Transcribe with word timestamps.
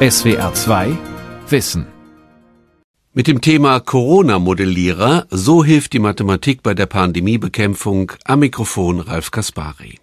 SWR 0.00 0.54
2 0.54 0.96
Wissen. 1.48 1.84
Mit 3.14 3.26
dem 3.26 3.40
Thema 3.40 3.80
Corona-Modellierer, 3.80 5.26
so 5.28 5.64
hilft 5.64 5.92
die 5.92 5.98
Mathematik 5.98 6.62
bei 6.62 6.72
der 6.72 6.86
Pandemiebekämpfung, 6.86 8.12
am 8.24 8.38
Mikrofon 8.38 9.00
Ralf 9.00 9.32
Kaspari. 9.32 9.98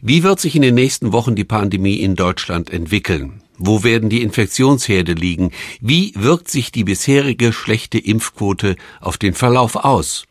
Wie 0.00 0.22
wird 0.22 0.40
sich 0.40 0.56
in 0.56 0.62
den 0.62 0.74
nächsten 0.74 1.12
Wochen 1.12 1.34
die 1.34 1.44
Pandemie 1.44 1.96
in 1.96 2.16
Deutschland 2.16 2.70
entwickeln? 2.70 3.42
Wo 3.58 3.84
werden 3.84 4.08
die 4.08 4.22
Infektionsherde 4.22 5.12
liegen? 5.12 5.50
Wie 5.82 6.14
wirkt 6.16 6.48
sich 6.48 6.72
die 6.72 6.84
bisherige 6.84 7.52
schlechte 7.52 7.98
Impfquote 7.98 8.76
auf 8.98 9.18
den 9.18 9.34
Verlauf 9.34 9.76
aus? 9.76 10.24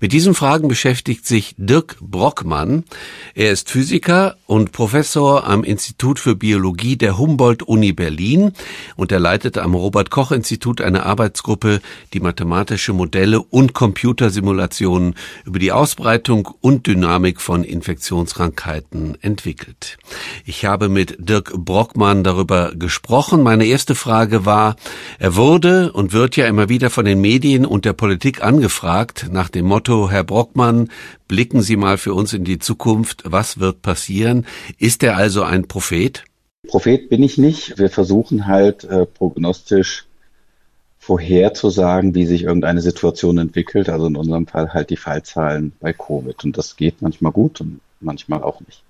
Mit 0.00 0.12
diesen 0.12 0.34
Fragen 0.34 0.68
beschäftigt 0.68 1.26
sich 1.26 1.54
Dirk 1.58 1.96
Brockmann. 2.00 2.84
Er 3.34 3.52
ist 3.52 3.70
Physiker 3.70 4.36
und 4.46 4.72
Professor 4.72 5.46
am 5.46 5.64
Institut 5.64 6.18
für 6.18 6.36
Biologie 6.36 6.96
der 6.96 7.18
Humboldt-Uni 7.18 7.92
Berlin 7.92 8.52
und 8.96 9.12
er 9.12 9.20
leitet 9.20 9.58
am 9.58 9.74
Robert-Koch-Institut 9.74 10.80
eine 10.80 11.04
Arbeitsgruppe, 11.04 11.80
die 12.12 12.20
mathematische 12.20 12.92
Modelle 12.92 13.40
und 13.40 13.72
Computersimulationen 13.72 15.14
über 15.44 15.58
die 15.58 15.72
Ausbreitung 15.72 16.48
und 16.60 16.86
Dynamik 16.86 17.40
von 17.40 17.64
Infektionskrankheiten 17.64 19.16
entwickelt. 19.22 19.98
Ich 20.44 20.64
habe 20.64 20.88
mit 20.88 21.16
Dirk 21.18 21.52
Brockmann 21.54 22.24
darüber 22.24 22.72
gesprochen. 22.74 23.42
Meine 23.42 23.66
erste 23.66 23.94
Frage 23.94 24.44
war, 24.44 24.76
er 25.18 25.36
wurde 25.36 25.92
und 25.92 26.12
wird 26.12 26.36
ja 26.36 26.46
immer 26.46 26.68
wieder 26.68 26.90
von 26.90 27.04
den 27.04 27.20
Medien 27.20 27.66
und 27.66 27.84
der 27.84 27.92
Politik 27.92 28.42
angefragt 28.42 29.26
nach 29.30 29.48
dem 29.56 29.66
Motto, 29.66 30.10
Herr 30.10 30.24
Brockmann, 30.24 30.90
blicken 31.28 31.62
Sie 31.62 31.76
mal 31.76 31.98
für 31.98 32.14
uns 32.14 32.32
in 32.32 32.44
die 32.44 32.58
Zukunft, 32.58 33.22
was 33.24 33.58
wird 33.58 33.82
passieren? 33.82 34.46
Ist 34.78 35.02
er 35.02 35.16
also 35.16 35.42
ein 35.42 35.66
Prophet? 35.66 36.24
Prophet 36.68 37.08
bin 37.08 37.22
ich 37.22 37.38
nicht. 37.38 37.78
Wir 37.78 37.90
versuchen 37.90 38.46
halt 38.46 38.84
äh, 38.84 39.06
prognostisch 39.06 40.04
vorherzusagen, 40.98 42.14
wie 42.14 42.26
sich 42.26 42.42
irgendeine 42.42 42.82
Situation 42.82 43.38
entwickelt. 43.38 43.88
Also 43.88 44.06
in 44.06 44.16
unserem 44.16 44.46
Fall 44.46 44.74
halt 44.74 44.90
die 44.90 44.96
Fallzahlen 44.96 45.72
bei 45.80 45.92
Covid. 45.92 46.44
Und 46.44 46.58
das 46.58 46.76
geht 46.76 47.00
manchmal 47.00 47.32
gut 47.32 47.60
und 47.60 47.80
manchmal 48.00 48.42
auch 48.42 48.60
nicht. 48.60 48.82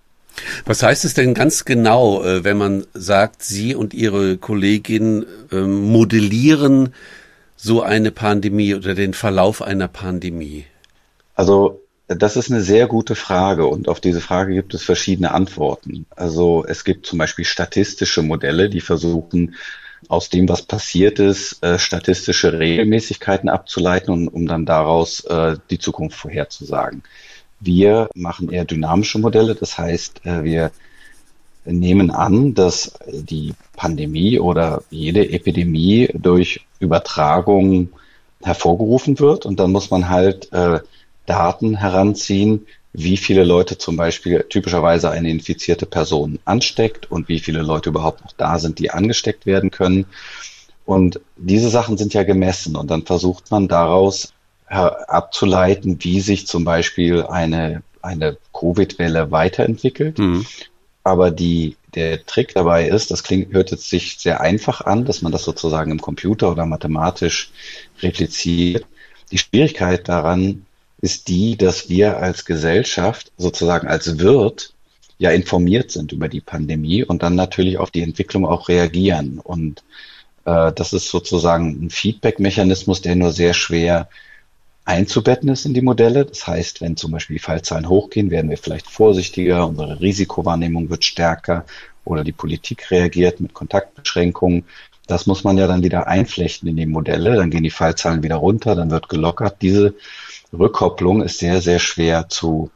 Was 0.65 0.83
heißt 0.83 1.05
es 1.05 1.15
denn 1.15 1.35
ganz 1.35 1.65
genau, 1.65 2.23
äh, 2.25 2.45
wenn 2.45 2.57
man 2.57 2.87
sagt, 2.93 3.43
Sie 3.43 3.75
und 3.75 3.95
Ihre 3.95 4.37
Kollegin 4.37 5.25
ähm, 5.53 5.93
modellieren 5.93 6.93
so 7.57 7.83
eine 7.83 8.11
Pandemie 8.11 8.75
oder 8.75 8.95
den 8.95 9.15
Verlauf 9.15 9.63
einer 9.63 9.89
Pandemie? 9.89 10.67
Also 11.35 11.81
das 12.09 12.37
ist 12.37 12.51
eine 12.51 12.61
sehr 12.61 12.87
gute 12.87 13.15
Frage 13.15 13.67
und 13.67 13.89
auf 13.89 14.01
diese 14.01 14.21
Frage 14.21 14.55
gibt 14.55 14.75
es 14.75 14.85
verschiedene 14.85 15.33
Antworten. 15.33 16.07
Also 16.15 16.65
es 16.67 16.85
gibt 16.85 17.07
zum 17.07 17.19
Beispiel 17.19 17.45
statistische 17.45 18.23
Modelle, 18.23 18.71
die 18.71 18.81
versuchen, 18.81 19.57
aus 20.09 20.29
dem, 20.29 20.49
was 20.49 20.63
passiert 20.63 21.19
ist, 21.19 21.63
äh, 21.65 21.79
statistische 21.79 22.59
Regelmäßigkeiten 22.59 23.49
abzuleiten 23.49 24.13
und 24.13 24.29
um 24.29 24.47
dann 24.47 24.67
daraus 24.67 25.25
äh, 25.25 25.57
die 25.71 25.79
Zukunft 25.79 26.17
vorherzusagen. 26.17 27.03
Wir 27.59 28.09
machen 28.15 28.51
eher 28.51 28.67
dynamische 28.67 29.19
Modelle, 29.19 29.55
das 29.55 29.79
heißt, 29.79 30.25
äh, 30.27 30.45
wir 30.45 30.71
nehmen 31.67 32.11
an, 32.11 32.55
dass 32.55 32.93
die 33.07 33.55
Pandemie 33.75 34.39
oder 34.39 34.83
jede 34.91 35.31
Epidemie 35.31 36.09
durch 36.15 36.65
Übertragung 36.79 37.91
hervorgerufen 38.43 39.19
wird 39.19 39.47
und 39.47 39.59
dann 39.59 39.73
muss 39.73 39.91
man 39.91 40.09
halt 40.09 40.53
äh, 40.53 40.81
Daten 41.27 41.77
heranziehen, 41.77 42.67
wie 42.93 43.17
viele 43.17 43.45
Leute 43.45 43.77
zum 43.77 43.97
Beispiel 43.97 44.47
typischerweise 44.49 45.11
eine 45.11 45.31
infizierte 45.31 45.85
Person 45.85 46.39
ansteckt 46.45 47.11
und 47.11 47.29
wie 47.29 47.41
viele 47.41 47.63
Leute 47.63 47.91
überhaupt 47.91 48.25
noch 48.25 48.33
da 48.33 48.59
sind, 48.59 48.79
die 48.79 48.91
angesteckt 48.91 49.45
werden 49.45 49.71
können. 49.71 50.07
Und 50.87 51.21
diese 51.37 51.69
Sachen 51.69 51.99
sind 51.99 52.15
ja 52.15 52.23
gemessen 52.23 52.77
und 52.77 52.91
dann 52.91 53.05
versucht 53.05 53.51
man 53.51 53.69
daraus 53.69 54.33
abzuleiten, 54.69 55.99
wie 56.01 56.21
sich 56.21 56.47
zum 56.47 56.65
Beispiel 56.65 57.23
eine, 57.23 57.83
eine 58.03 58.37
Covid-Welle 58.53 59.31
weiterentwickelt. 59.31 60.19
Mhm. 60.19 60.47
Aber 61.07 61.31
die, 61.31 61.77
der 61.95 62.27
Trick 62.27 62.53
dabei 62.55 62.89
ist, 62.89 63.13
das 63.13 63.23
klingt, 63.23 63.53
hört 63.53 63.71
jetzt 63.71 63.89
sich 63.89 64.19
sehr 64.19 64.41
einfach 64.41 64.81
an, 64.81 65.05
dass 65.05 65.23
man 65.23 65.31
das 65.31 65.45
sozusagen 65.45 65.93
im 65.93 66.01
Computer 66.01 66.51
oder 66.51 66.67
mathematisch 66.67 67.53
repliziert. 68.01 68.85
Die 69.31 69.39
Schwierigkeit 69.39 70.09
daran 70.09 70.67
ist 71.01 71.29
die, 71.29 71.57
dass 71.57 71.89
wir 71.89 72.17
als 72.17 72.45
Gesellschaft 72.45 73.31
sozusagen 73.39 73.87
als 73.87 74.19
Wirt 74.19 74.75
ja 75.19 75.31
informiert 75.31 75.93
sind 75.93 76.11
über 76.11 76.27
die 76.27 76.41
Pandemie 76.41 77.05
und 77.05 77.23
dann 77.23 77.37
natürlich 77.37 77.79
auf 77.79 77.93
die 77.93 78.03
Entwicklung 78.03 78.45
auch 78.45 78.69
reagieren. 78.69 79.39
Und 79.39 79.85
äh, 80.45 80.73
das 80.73 80.93
ist 80.93 81.09
sozusagen 81.09 81.85
ein 81.87 81.91
Feedback-Mechanismus, 81.91 83.01
der 83.01 83.15
nur 83.15 83.31
sehr 83.31 83.55
schwer 83.55 84.09
einzubetten 84.87 85.49
ist 85.51 85.67
in 85.67 85.75
die 85.75 85.83
Modelle. 85.83 86.25
Das 86.25 86.47
heißt, 86.47 86.81
wenn 86.81 86.97
zum 86.97 87.11
Beispiel 87.11 87.37
die 87.37 87.43
Fallzahlen 87.43 87.89
hochgehen, 87.89 88.31
werden 88.31 88.49
wir 88.49 88.57
vielleicht 88.57 88.89
vorsichtiger, 88.89 89.67
unsere 89.67 90.01
Risikowahrnehmung 90.01 90.89
wird 90.89 91.05
stärker 91.05 91.67
oder 92.05 92.25
die 92.25 92.33
Politik 92.33 92.91
reagiert 92.91 93.41
mit 93.41 93.53
Kontaktbeschränkungen. 93.53 94.65
Das 95.09 95.27
muss 95.27 95.45
man 95.45 95.59
ja 95.59 95.67
dann 95.67 95.83
wieder 95.83 96.07
einflechten 96.07 96.69
in 96.69 96.77
die 96.77 96.87
Modelle, 96.87 97.37
dann 97.37 97.51
gehen 97.51 97.65
die 97.65 97.71
Fallzahlen 97.71 98.23
wieder 98.23 98.37
runter, 98.37 98.75
dann 98.75 98.91
wird 98.91 99.09
gelockert. 99.09 99.61
Diese 99.61 99.95
Rückkopplung 100.53 101.23
ist 101.23 101.39
sehr, 101.39 101.61
sehr 101.61 101.81
schwer 101.81 102.29
zu 102.29 102.71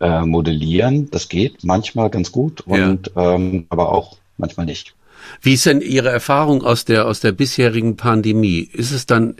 äh, 0.00 0.22
modellieren. 0.22 1.10
Das 1.10 1.28
geht 1.28 1.62
manchmal 1.62 2.10
ganz 2.10 2.32
gut 2.32 2.62
und 2.62 3.12
ja. 3.14 3.34
ähm, 3.34 3.66
aber 3.68 3.92
auch 3.92 4.16
manchmal 4.38 4.66
nicht. 4.66 4.94
Wie 5.40 5.54
ist 5.54 5.66
denn 5.66 5.80
Ihre 5.80 6.10
Erfahrung 6.10 6.62
aus 6.62 6.84
der 6.84 7.06
aus 7.06 7.20
der 7.20 7.32
bisherigen 7.32 7.96
Pandemie? 7.96 8.68
Ist 8.72 8.90
es 8.90 9.06
dann 9.06 9.36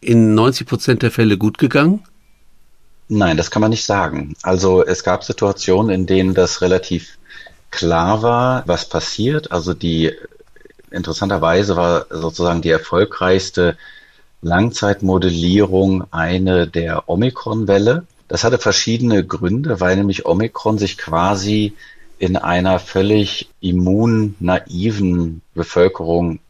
in 0.00 0.34
90 0.34 0.66
Prozent 0.66 1.02
der 1.02 1.10
Fälle 1.10 1.38
gut 1.38 1.58
gegangen? 1.58 2.02
Nein, 3.08 3.36
das 3.36 3.50
kann 3.50 3.62
man 3.62 3.70
nicht 3.70 3.84
sagen. 3.84 4.34
Also 4.42 4.84
es 4.84 5.04
gab 5.04 5.22
Situationen, 5.22 5.90
in 5.90 6.06
denen 6.06 6.34
das 6.34 6.60
relativ 6.60 7.18
klar 7.70 8.22
war, 8.22 8.62
was 8.66 8.88
passiert. 8.88 9.52
Also 9.52 9.74
die 9.74 10.12
interessanterweise 10.90 11.76
war 11.76 12.06
sozusagen 12.10 12.62
die 12.62 12.70
erfolgreichste 12.70 13.76
Langzeitmodellierung 14.42 16.04
eine 16.12 16.66
der 16.66 17.08
Omikron-Welle. 17.08 18.06
Das 18.28 18.44
hatte 18.44 18.58
verschiedene 18.58 19.24
Gründe, 19.24 19.80
weil 19.80 19.96
nämlich 19.96 20.26
Omikron 20.26 20.78
sich 20.78 20.98
quasi 20.98 21.74
in 22.18 22.36
einer 22.36 22.78
völlig 22.78 23.50
immunnaiven 23.60 25.42
Bevölkerung 25.54 26.40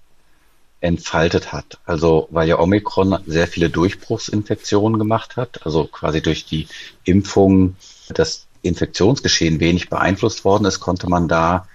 entfaltet 0.87 1.53
hat. 1.53 1.79
Also 1.85 2.29
weil 2.31 2.49
ja 2.49 2.59
Omikron 2.59 3.19
sehr 3.27 3.49
viele 3.49 3.71
Durchbruchsinfektionen 3.71 4.99
gemacht 4.99 5.37
hat, 5.37 5.67
also 5.67 5.85
quasi 5.85 6.23
durch 6.23 6.47
die 6.47 6.69
Impfung 7.05 7.77
das 8.09 8.47
Infektionsgeschehen 8.63 9.61
wenig 9.61 9.91
beeinflusst 9.91 10.45
worden 10.45 10.65
ist, 10.65 10.81
konnte 10.81 11.09
man 11.09 11.29
da 11.29 11.69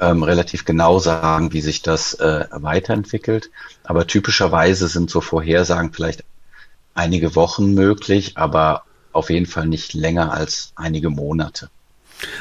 ähm, 0.00 0.22
relativ 0.22 0.64
genau 0.64 0.98
sagen, 0.98 1.52
wie 1.52 1.60
sich 1.60 1.82
das 1.82 2.14
äh, 2.14 2.46
weiterentwickelt. 2.50 3.50
Aber 3.84 4.06
typischerweise 4.06 4.88
sind 4.88 5.10
so 5.10 5.20
Vorhersagen 5.20 5.92
vielleicht 5.92 6.24
einige 6.94 7.34
Wochen 7.34 7.74
möglich, 7.74 8.36
aber 8.36 8.84
auf 9.12 9.30
jeden 9.30 9.46
Fall 9.46 9.66
nicht 9.66 9.94
länger 9.94 10.32
als 10.32 10.72
einige 10.76 11.10
Monate. 11.10 11.70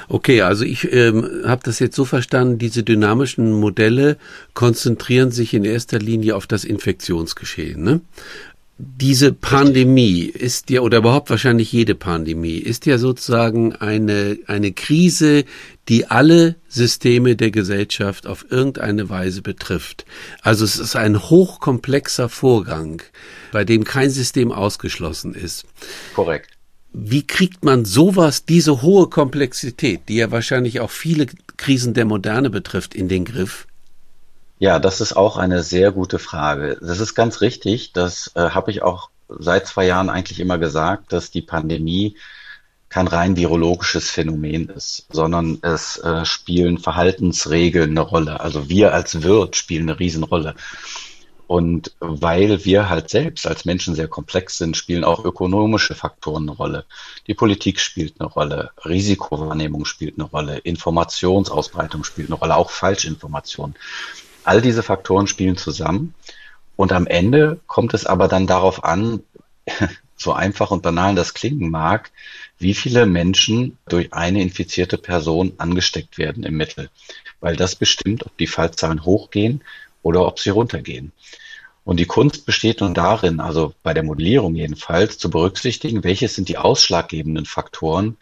Okay, 0.08 0.42
also 0.42 0.64
ich 0.64 0.92
ähm, 0.92 1.44
habe 1.46 1.62
das 1.64 1.80
jetzt 1.80 1.96
so 1.96 2.06
verstanden, 2.06 2.58
diese 2.58 2.84
dynamischen 2.84 3.52
Modelle 3.52 4.18
konzentrieren 4.54 5.32
sich 5.32 5.54
in 5.54 5.66
erster 5.66 6.00
Linie 6.00 6.36
auf 6.36 6.48
das 6.48 6.64
Infektionsgeschehen. 6.64 7.84
Ne? 7.84 8.02
Diese 8.80 9.34
Pandemie 9.34 10.22
ist 10.22 10.70
ja, 10.70 10.82
oder 10.82 11.00
überhaupt 11.00 11.32
wahrscheinlich 11.32 11.72
jede 11.72 11.96
Pandemie, 11.96 12.58
ist 12.58 12.86
ja 12.86 13.00
sozusagen 13.00 13.76
eine, 13.76 14.38
eine 14.46 14.72
Krise, 14.72 15.46
die 15.90 16.06
alle 16.06 16.56
Systeme 16.68 17.36
der 17.36 17.50
Gesellschaft 17.50 18.28
auf 18.28 18.46
irgendeine 18.52 19.10
Weise 19.10 19.42
betrifft. 19.42 20.06
Also 20.42 20.64
es 20.64 20.78
ist 20.78 20.96
ein 20.96 21.20
hochkomplexer 21.30 22.30
Vorgang, 22.30 23.02
bei 23.52 23.64
dem 23.64 23.84
kein 23.84 24.12
System 24.12 24.52
ausgeschlossen 24.52 25.34
ist. 25.34 25.66
Korrekt. 26.14 26.57
Wie 26.94 27.26
kriegt 27.26 27.64
man 27.64 27.86
sowas, 27.86 28.46
diese 28.46 28.82
hohe 28.82 29.08
Komplexität, 29.08 30.10
die 30.10 30.16
ja 30.16 30.32
wahrscheinlich 30.32 30.80
auch 30.80 30.90
viele 30.90 31.28
Krisen 31.58 31.94
der 31.94 32.06
Moderne 32.06 32.50
betrifft, 32.50 32.96
in 32.96 33.08
den 33.08 33.26
Griff? 33.26 33.68
Ja, 34.60 34.80
das 34.80 35.02
ist 35.02 35.16
auch 35.16 35.38
eine 35.38 35.62
sehr 35.62 35.92
gute 35.92 36.18
Frage. 36.18 36.78
Das 36.82 37.00
ist 37.00 37.14
ganz 37.14 37.42
richtig. 37.42 37.94
Das 37.94 38.32
äh, 38.36 38.50
habe 38.50 38.72
ich 38.72 38.82
auch 38.82 39.10
seit 39.30 39.68
zwei 39.68 39.86
Jahren 39.86 40.10
eigentlich 40.10 40.40
immer 40.40 40.58
gesagt, 40.58 41.14
dass 41.14 41.30
die 41.30 41.42
Pandemie 41.42 42.16
kein 42.90 43.08
rein 43.08 43.36
virologisches 43.36 44.10
Phänomen 44.10 44.70
ist, 44.70 45.08
sondern 45.12 45.60
es 45.62 45.98
äh, 45.98 46.26
spielen 46.26 46.78
Verhaltensregeln 46.78 47.92
eine 47.92 48.02
Rolle. 48.02 48.40
Also 48.40 48.70
wir 48.70 48.94
als 48.94 49.24
Wirt 49.24 49.56
spielen 49.56 49.90
eine 49.90 50.00
Riesenrolle. 50.00 50.56
Und 51.48 51.94
weil 52.02 52.66
wir 52.66 52.90
halt 52.90 53.10
selbst 53.10 53.48
als 53.48 53.64
Menschen 53.64 53.96
sehr 53.96 54.10
komplex 54.10 54.58
sind, 54.58 54.76
spielen 54.76 55.06
auch 55.06 55.24
ökonomische 55.24 55.96
Faktoren 55.96 56.44
eine 56.44 56.52
Rolle. 56.52 56.86
Die 57.26 57.34
Politik 57.34 57.80
spielt 57.80 58.20
eine 58.20 58.30
Rolle, 58.30 58.72
Risikowahrnehmung 58.84 59.86
spielt 59.86 60.20
eine 60.20 60.26
Rolle, 60.26 60.58
Informationsausbreitung 60.58 62.04
spielt 62.04 62.30
eine 62.30 62.38
Rolle, 62.38 62.58
auch 62.58 62.70
Falschinformation. 62.70 63.76
all 64.44 64.62
diese 64.62 64.84
Faktoren 64.84 65.28
spielen 65.28 65.58
zusammen. 65.58 66.14
Und 66.76 66.92
am 66.92 67.08
Ende 67.08 67.60
kommt 67.68 67.94
es 67.94 68.06
aber 68.06 68.28
dann 68.28 68.46
darauf 68.46 68.84
an, 68.84 69.24
so 70.18 70.34
einfach 70.34 70.72
und 70.72 70.84
banal 70.84 71.16
das 71.16 71.34
klingen 71.34 71.70
mag, 71.70 72.12
wie 72.60 72.74
viele 72.74 73.06
Menschen 73.06 73.78
durch 73.88 74.14
eine 74.14 74.42
infizierte 74.42 74.98
Person 74.98 75.54
angesteckt 75.60 76.18
werden 76.18 76.44
im 76.44 76.58
Mittel. 76.58 76.90
Weil 77.40 77.56
das 77.56 77.76
bestimmt, 77.76 78.26
ob 78.26 78.36
die 78.38 78.48
Fallzahlen 78.48 79.06
hochgehen 79.06 79.62
oder 80.08 80.26
ob 80.26 80.40
sie 80.40 80.52
runtergehen. 80.52 81.12
Und 81.84 81.98
die 81.98 82.06
Kunst 82.06 82.46
besteht 82.46 82.82
nun 82.82 82.94
darin, 82.94 83.40
also 83.40 83.74
bei 83.84 83.94
der 83.94 84.04
Modellierung 84.04 84.56
jedenfalls, 84.56 85.18
zu 85.18 85.30
berücksichtigen, 85.30 86.04
welche 86.04 86.28
sind 86.28 86.48
die 86.50 86.58
ausschlaggebenden 86.58 87.46
Faktoren 87.46 88.18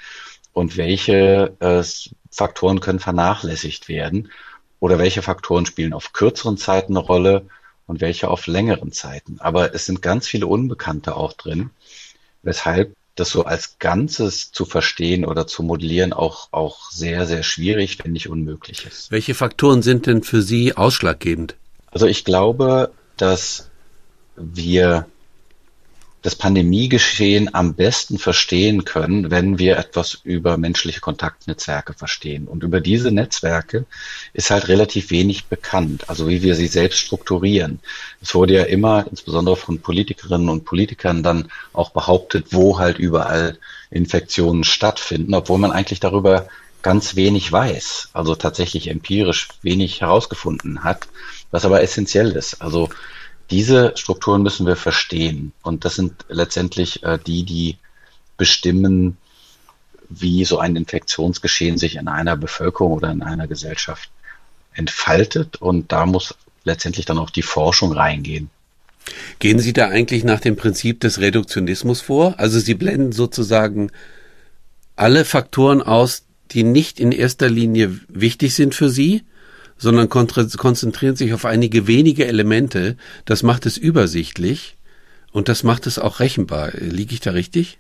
und 0.53 0.77
welche 0.77 1.53
äh, 1.59 1.83
Faktoren 2.31 2.79
können 2.79 2.99
vernachlässigt 2.99 3.87
werden 3.87 4.31
oder 4.79 4.97
welche 4.97 5.21
Faktoren 5.21 5.65
spielen 5.65 5.93
auf 5.93 6.11
kürzeren 6.11 6.57
Zeiten 6.57 6.97
eine 6.97 7.05
Rolle 7.05 7.45
und 7.87 8.01
welche 8.01 8.29
auf 8.29 8.47
längeren 8.47 8.91
Zeiten. 8.91 9.37
Aber 9.39 9.75
es 9.75 9.85
sind 9.85 10.01
ganz 10.01 10.27
viele 10.27 10.47
Unbekannte 10.47 11.15
auch 11.15 11.33
drin, 11.33 11.69
weshalb 12.41 12.95
das 13.15 13.29
so 13.29 13.45
als 13.45 13.79
Ganzes 13.79 14.51
zu 14.51 14.65
verstehen 14.65 15.25
oder 15.25 15.47
zu 15.47 15.63
modellieren 15.63 16.13
auch, 16.13 16.49
auch 16.51 16.91
sehr, 16.91 17.25
sehr 17.25 17.43
schwierig, 17.43 18.03
wenn 18.03 18.11
nicht 18.11 18.27
unmöglich 18.27 18.85
ist. 18.85 19.11
Welche 19.11 19.33
Faktoren 19.33 19.81
sind 19.81 20.05
denn 20.05 20.23
für 20.23 20.41
Sie 20.41 20.75
ausschlaggebend? 20.75 21.55
Also 21.95 22.07
ich 22.07 22.25
glaube, 22.25 22.91
dass 23.15 23.69
wir 24.35 25.07
das 26.23 26.35
Pandemiegeschehen 26.35 27.55
am 27.55 27.73
besten 27.73 28.17
verstehen 28.17 28.83
können, 28.83 29.31
wenn 29.31 29.59
wir 29.59 29.77
etwas 29.77 30.19
über 30.25 30.57
menschliche 30.57 30.99
Kontaktnetzwerke 30.99 31.93
verstehen. 31.93 32.49
Und 32.49 32.63
über 32.63 32.81
diese 32.81 33.11
Netzwerke 33.11 33.85
ist 34.33 34.51
halt 34.51 34.67
relativ 34.67 35.09
wenig 35.09 35.45
bekannt, 35.45 36.09
also 36.09 36.27
wie 36.27 36.41
wir 36.41 36.55
sie 36.55 36.67
selbst 36.67 36.99
strukturieren. 36.99 37.79
Es 38.21 38.35
wurde 38.35 38.55
ja 38.55 38.63
immer, 38.63 39.05
insbesondere 39.09 39.55
von 39.55 39.79
Politikerinnen 39.79 40.49
und 40.49 40.65
Politikern, 40.65 41.23
dann 41.23 41.49
auch 41.71 41.91
behauptet, 41.91 42.47
wo 42.49 42.77
halt 42.77 42.99
überall 42.99 43.57
Infektionen 43.89 44.65
stattfinden, 44.65 45.33
obwohl 45.33 45.59
man 45.59 45.71
eigentlich 45.71 46.01
darüber 46.01 46.49
ganz 46.81 47.15
wenig 47.15 47.51
weiß, 47.51 48.09
also 48.13 48.35
tatsächlich 48.35 48.89
empirisch 48.89 49.47
wenig 49.63 50.01
herausgefunden 50.01 50.83
hat, 50.83 51.07
was 51.51 51.65
aber 51.65 51.81
essentiell 51.81 52.31
ist. 52.31 52.61
Also 52.61 52.89
diese 53.49 53.93
Strukturen 53.95 54.41
müssen 54.41 54.65
wir 54.65 54.75
verstehen. 54.75 55.53
Und 55.61 55.85
das 55.85 55.95
sind 55.95 56.25
letztendlich 56.29 57.03
äh, 57.03 57.19
die, 57.25 57.43
die 57.43 57.77
bestimmen, 58.37 59.17
wie 60.09 60.45
so 60.45 60.59
ein 60.59 60.75
Infektionsgeschehen 60.75 61.77
sich 61.77 61.95
in 61.95 62.07
einer 62.07 62.37
Bevölkerung 62.37 62.93
oder 62.93 63.11
in 63.11 63.23
einer 63.23 63.47
Gesellschaft 63.47 64.09
entfaltet. 64.73 65.57
Und 65.57 65.91
da 65.91 66.05
muss 66.05 66.35
letztendlich 66.63 67.05
dann 67.05 67.17
auch 67.17 67.29
die 67.29 67.43
Forschung 67.43 67.91
reingehen. 67.93 68.49
Gehen 69.37 69.59
Sie 69.59 69.73
da 69.73 69.89
eigentlich 69.89 70.23
nach 70.23 70.39
dem 70.39 70.55
Prinzip 70.55 70.99
des 70.99 71.19
Reduktionismus 71.19 72.01
vor? 72.01 72.39
Also 72.39 72.59
Sie 72.59 72.73
blenden 72.73 73.11
sozusagen 73.11 73.91
alle 74.95 75.25
Faktoren 75.25 75.81
aus, 75.81 76.23
die 76.51 76.63
nicht 76.63 76.99
in 76.99 77.11
erster 77.11 77.49
Linie 77.49 77.99
wichtig 78.07 78.55
sind 78.55 78.73
für 78.73 78.89
Sie 78.89 79.23
sondern 79.77 80.09
konzentrieren 80.09 81.15
sich 81.15 81.33
auf 81.33 81.45
einige 81.45 81.87
wenige 81.87 82.25
Elemente. 82.25 82.97
Das 83.25 83.43
macht 83.43 83.65
es 83.65 83.77
übersichtlich 83.77 84.75
und 85.31 85.49
das 85.49 85.63
macht 85.63 85.87
es 85.87 85.99
auch 85.99 86.19
rechenbar. 86.19 86.71
Liege 86.73 87.13
ich 87.13 87.19
da 87.19 87.31
richtig? 87.31 87.77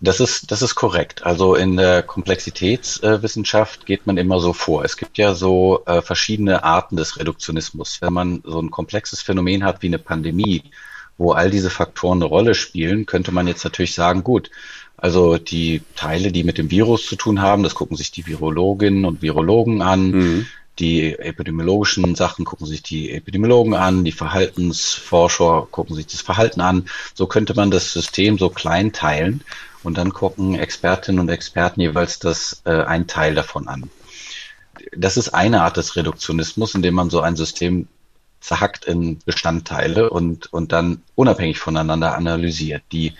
Das 0.00 0.20
ist, 0.20 0.50
das 0.50 0.60
ist 0.60 0.74
korrekt. 0.74 1.24
Also 1.24 1.54
in 1.54 1.76
der 1.76 2.02
Komplexitätswissenschaft 2.02 3.86
geht 3.86 4.06
man 4.06 4.18
immer 4.18 4.40
so 4.40 4.52
vor. 4.52 4.84
Es 4.84 4.96
gibt 4.96 5.16
ja 5.18 5.34
so 5.34 5.82
äh, 5.86 6.02
verschiedene 6.02 6.64
Arten 6.64 6.96
des 6.96 7.18
Reduktionismus. 7.18 8.02
Wenn 8.02 8.12
man 8.12 8.42
so 8.44 8.60
ein 8.60 8.70
komplexes 8.70 9.22
Phänomen 9.22 9.64
hat 9.64 9.82
wie 9.82 9.86
eine 9.86 9.98
Pandemie, 9.98 10.62
wo 11.16 11.32
all 11.32 11.50
diese 11.50 11.70
Faktoren 11.70 12.18
eine 12.18 12.26
Rolle 12.26 12.54
spielen, 12.54 13.06
könnte 13.06 13.32
man 13.32 13.46
jetzt 13.46 13.64
natürlich 13.64 13.94
sagen, 13.94 14.24
gut, 14.24 14.50
also 14.96 15.38
die 15.38 15.82
Teile, 15.96 16.32
die 16.32 16.44
mit 16.44 16.58
dem 16.58 16.70
Virus 16.70 17.06
zu 17.06 17.16
tun 17.16 17.40
haben, 17.40 17.62
das 17.62 17.74
gucken 17.74 17.96
sich 17.96 18.10
die 18.10 18.26
Virologinnen 18.26 19.04
und 19.04 19.22
Virologen 19.22 19.80
an. 19.80 20.10
Mhm. 20.10 20.46
Die 20.78 21.16
epidemiologischen 21.16 22.16
Sachen 22.16 22.44
gucken 22.44 22.66
sich 22.66 22.82
die 22.82 23.12
Epidemiologen 23.12 23.74
an, 23.74 24.04
die 24.04 24.12
Verhaltensforscher 24.12 25.68
gucken 25.70 25.94
sich 25.94 26.06
das 26.06 26.20
Verhalten 26.20 26.60
an. 26.60 26.88
So 27.14 27.26
könnte 27.26 27.54
man 27.54 27.70
das 27.70 27.92
System 27.92 28.38
so 28.38 28.50
klein 28.50 28.92
teilen 28.92 29.42
und 29.84 29.98
dann 29.98 30.12
gucken 30.12 30.56
Expertinnen 30.56 31.20
und 31.20 31.28
Experten 31.28 31.80
jeweils 31.80 32.18
das 32.18 32.62
äh, 32.64 32.82
ein 32.82 33.06
Teil 33.06 33.34
davon 33.34 33.68
an. 33.68 33.88
Das 34.96 35.16
ist 35.16 35.28
eine 35.28 35.62
Art 35.62 35.76
des 35.76 35.94
Reduktionismus, 35.94 36.74
indem 36.74 36.94
man 36.94 37.10
so 37.10 37.20
ein 37.20 37.36
System 37.36 37.86
zerhackt 38.40 38.84
in 38.84 39.20
Bestandteile 39.24 40.10
und, 40.10 40.52
und 40.52 40.72
dann 40.72 41.02
unabhängig 41.14 41.58
voneinander 41.58 42.16
analysiert. 42.16 42.82
Die 42.92 43.14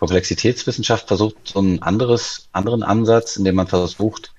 Komplexitätswissenschaft 0.00 1.08
versucht 1.08 1.36
so 1.44 1.60
einen 1.60 1.82
anderes, 1.82 2.48
anderen 2.52 2.82
Ansatz, 2.82 3.36
indem 3.36 3.54
man 3.54 3.68
versucht, 3.68 4.32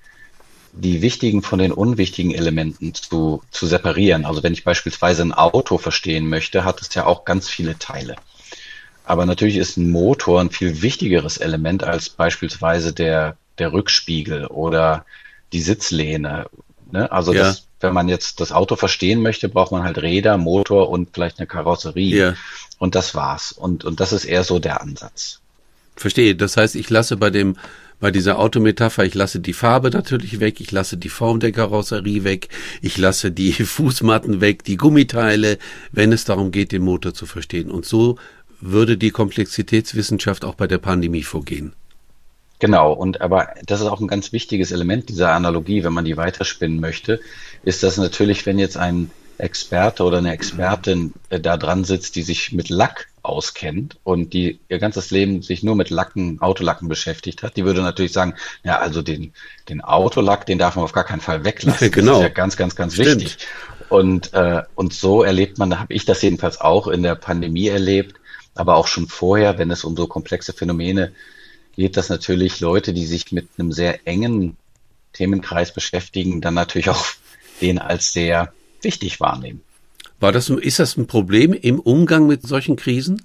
die 0.72 1.02
wichtigen 1.02 1.42
von 1.42 1.58
den 1.58 1.72
unwichtigen 1.72 2.34
Elementen 2.34 2.94
zu, 2.94 3.42
zu 3.50 3.66
separieren. 3.66 4.24
Also 4.24 4.42
wenn 4.42 4.54
ich 4.54 4.64
beispielsweise 4.64 5.22
ein 5.22 5.32
Auto 5.32 5.78
verstehen 5.78 6.28
möchte, 6.28 6.64
hat 6.64 6.80
es 6.80 6.94
ja 6.94 7.04
auch 7.04 7.24
ganz 7.24 7.48
viele 7.48 7.78
Teile. 7.78 8.16
Aber 9.04 9.26
natürlich 9.26 9.56
ist 9.56 9.76
ein 9.76 9.90
Motor 9.90 10.40
ein 10.40 10.50
viel 10.50 10.80
wichtigeres 10.80 11.36
Element 11.36 11.84
als 11.84 12.08
beispielsweise 12.08 12.92
der, 12.92 13.36
der 13.58 13.72
Rückspiegel 13.72 14.46
oder 14.46 15.04
die 15.52 15.60
Sitzlehne. 15.60 16.46
Ne? 16.90 17.10
Also 17.12 17.34
ja. 17.34 17.42
das, 17.42 17.66
wenn 17.80 17.92
man 17.92 18.08
jetzt 18.08 18.40
das 18.40 18.52
Auto 18.52 18.76
verstehen 18.76 19.20
möchte, 19.20 19.48
braucht 19.48 19.72
man 19.72 19.82
halt 19.82 19.98
Räder, 19.98 20.38
Motor 20.38 20.88
und 20.88 21.10
vielleicht 21.12 21.38
eine 21.38 21.46
Karosserie. 21.46 22.16
Ja. 22.16 22.34
Und 22.78 22.94
das 22.94 23.14
war's. 23.14 23.52
Und, 23.52 23.84
und 23.84 24.00
das 24.00 24.12
ist 24.12 24.24
eher 24.24 24.44
so 24.44 24.58
der 24.58 24.80
Ansatz. 24.80 25.40
Verstehe. 25.96 26.34
Das 26.34 26.56
heißt, 26.56 26.74
ich 26.76 26.88
lasse 26.88 27.16
bei 27.16 27.30
dem 27.30 27.56
bei 28.02 28.10
dieser 28.10 28.40
Autometapher, 28.40 29.04
ich 29.04 29.14
lasse 29.14 29.38
die 29.38 29.52
Farbe 29.52 29.90
natürlich 29.90 30.40
weg, 30.40 30.60
ich 30.60 30.72
lasse 30.72 30.96
die 30.96 31.08
Form 31.08 31.38
der 31.38 31.52
Karosserie 31.52 32.24
weg, 32.24 32.48
ich 32.80 32.98
lasse 32.98 33.30
die 33.30 33.52
Fußmatten 33.52 34.40
weg, 34.40 34.64
die 34.64 34.76
Gummiteile, 34.76 35.56
wenn 35.92 36.10
es 36.10 36.24
darum 36.24 36.50
geht, 36.50 36.72
den 36.72 36.82
Motor 36.82 37.14
zu 37.14 37.26
verstehen. 37.26 37.70
Und 37.70 37.86
so 37.86 38.18
würde 38.60 38.96
die 38.98 39.12
Komplexitätswissenschaft 39.12 40.44
auch 40.44 40.56
bei 40.56 40.66
der 40.66 40.78
Pandemie 40.78 41.22
vorgehen. 41.22 41.74
Genau, 42.58 42.92
und 42.92 43.20
aber 43.20 43.50
das 43.66 43.80
ist 43.80 43.86
auch 43.86 44.00
ein 44.00 44.08
ganz 44.08 44.32
wichtiges 44.32 44.72
Element 44.72 45.08
dieser 45.08 45.30
Analogie, 45.30 45.84
wenn 45.84 45.92
man 45.92 46.04
die 46.04 46.16
weiterspinnen 46.16 46.80
möchte, 46.80 47.20
ist 47.62 47.84
das 47.84 47.98
natürlich, 47.98 48.46
wenn 48.46 48.58
jetzt 48.58 48.76
ein 48.76 49.12
Experte 49.38 50.02
oder 50.02 50.18
eine 50.18 50.32
Expertin 50.32 51.12
äh, 51.30 51.38
da 51.38 51.56
dran 51.56 51.84
sitzt, 51.84 52.16
die 52.16 52.22
sich 52.22 52.50
mit 52.50 52.68
Lack 52.68 53.11
auskennt 53.22 53.98
und 54.04 54.32
die 54.32 54.60
ihr 54.68 54.78
ganzes 54.78 55.10
Leben 55.10 55.42
sich 55.42 55.62
nur 55.62 55.76
mit 55.76 55.90
Lacken, 55.90 56.40
Autolacken 56.40 56.88
beschäftigt 56.88 57.42
hat, 57.42 57.56
die 57.56 57.64
würde 57.64 57.82
natürlich 57.82 58.12
sagen, 58.12 58.34
ja, 58.64 58.78
also 58.78 59.02
den, 59.02 59.32
den 59.68 59.80
Autolack, 59.80 60.46
den 60.46 60.58
darf 60.58 60.76
man 60.76 60.84
auf 60.84 60.92
gar 60.92 61.04
keinen 61.04 61.20
Fall 61.20 61.44
weglassen. 61.44 61.90
genau. 61.92 62.12
Das 62.12 62.18
ist 62.18 62.22
ja 62.22 62.28
ganz, 62.28 62.56
ganz, 62.56 62.74
ganz 62.74 62.94
Stimmt. 62.94 63.22
wichtig. 63.22 63.46
Und, 63.88 64.32
äh, 64.32 64.62
und 64.74 64.92
so 64.92 65.22
erlebt 65.22 65.58
man, 65.58 65.70
da 65.70 65.78
habe 65.78 65.92
ich 65.92 66.04
das 66.04 66.22
jedenfalls 66.22 66.60
auch 66.60 66.88
in 66.88 67.02
der 67.02 67.14
Pandemie 67.14 67.68
erlebt, 67.68 68.16
aber 68.54 68.76
auch 68.76 68.86
schon 68.86 69.06
vorher, 69.06 69.58
wenn 69.58 69.70
es 69.70 69.84
um 69.84 69.96
so 69.96 70.06
komplexe 70.06 70.52
Phänomene 70.52 71.12
geht, 71.76 71.96
dass 71.96 72.08
natürlich 72.08 72.60
Leute, 72.60 72.92
die 72.92 73.06
sich 73.06 73.32
mit 73.32 73.48
einem 73.58 73.72
sehr 73.72 74.06
engen 74.06 74.56
Themenkreis 75.12 75.72
beschäftigen, 75.72 76.40
dann 76.40 76.54
natürlich 76.54 76.90
auch 76.90 77.06
den 77.60 77.78
als 77.78 78.12
sehr 78.12 78.52
wichtig 78.80 79.20
wahrnehmen. 79.20 79.62
War 80.22 80.30
das, 80.30 80.50
ist 80.50 80.78
das 80.78 80.96
ein 80.96 81.08
Problem 81.08 81.52
im 81.52 81.80
Umgang 81.80 82.28
mit 82.28 82.46
solchen 82.46 82.76
Krisen? 82.76 83.22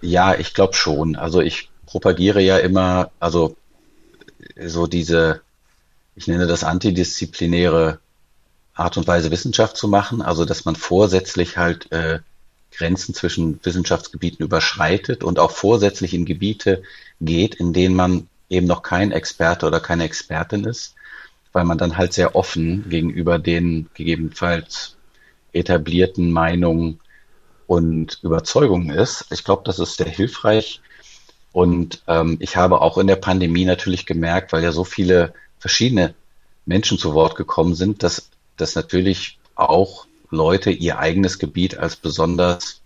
Ja, 0.00 0.34
ich 0.34 0.54
glaube 0.54 0.72
schon. 0.72 1.14
Also 1.14 1.42
ich 1.42 1.68
propagiere 1.84 2.40
ja 2.40 2.56
immer, 2.56 3.10
also 3.20 3.58
so 4.64 4.86
diese, 4.86 5.42
ich 6.16 6.28
nenne 6.28 6.46
das 6.46 6.64
antidisziplinäre 6.64 7.98
Art 8.72 8.96
und 8.96 9.06
Weise 9.06 9.30
Wissenschaft 9.30 9.76
zu 9.76 9.86
machen, 9.86 10.22
also 10.22 10.46
dass 10.46 10.64
man 10.64 10.76
vorsätzlich 10.76 11.58
halt 11.58 11.92
äh, 11.92 12.20
Grenzen 12.72 13.12
zwischen 13.14 13.60
Wissenschaftsgebieten 13.62 14.42
überschreitet 14.42 15.22
und 15.22 15.38
auch 15.38 15.50
vorsätzlich 15.50 16.14
in 16.14 16.24
Gebiete 16.24 16.82
geht, 17.20 17.56
in 17.56 17.74
denen 17.74 17.94
man 17.94 18.28
eben 18.48 18.66
noch 18.66 18.82
kein 18.82 19.12
Experte 19.12 19.66
oder 19.66 19.78
keine 19.78 20.04
Expertin 20.04 20.64
ist, 20.64 20.94
weil 21.52 21.64
man 21.64 21.76
dann 21.76 21.98
halt 21.98 22.14
sehr 22.14 22.34
offen 22.34 22.88
gegenüber 22.88 23.38
den 23.38 23.90
gegebenenfalls 23.92 24.96
etablierten 25.52 26.30
Meinungen 26.30 27.00
und 27.66 28.18
Überzeugungen 28.22 28.90
ist. 28.90 29.26
Ich 29.30 29.44
glaube, 29.44 29.62
das 29.64 29.78
ist 29.78 29.96
sehr 29.96 30.08
hilfreich. 30.08 30.80
Und 31.52 32.02
ähm, 32.06 32.36
ich 32.40 32.56
habe 32.56 32.80
auch 32.80 32.98
in 32.98 33.06
der 33.06 33.16
Pandemie 33.16 33.64
natürlich 33.64 34.06
gemerkt, 34.06 34.52
weil 34.52 34.62
ja 34.62 34.72
so 34.72 34.84
viele 34.84 35.34
verschiedene 35.58 36.14
Menschen 36.66 36.98
zu 36.98 37.14
Wort 37.14 37.36
gekommen 37.36 37.74
sind, 37.74 38.02
dass, 38.02 38.30
dass 38.56 38.74
natürlich 38.74 39.38
auch 39.54 40.06
Leute 40.30 40.70
ihr 40.70 40.98
eigenes 40.98 41.38
Gebiet 41.38 41.76
als 41.78 41.96
besonders 41.96 42.80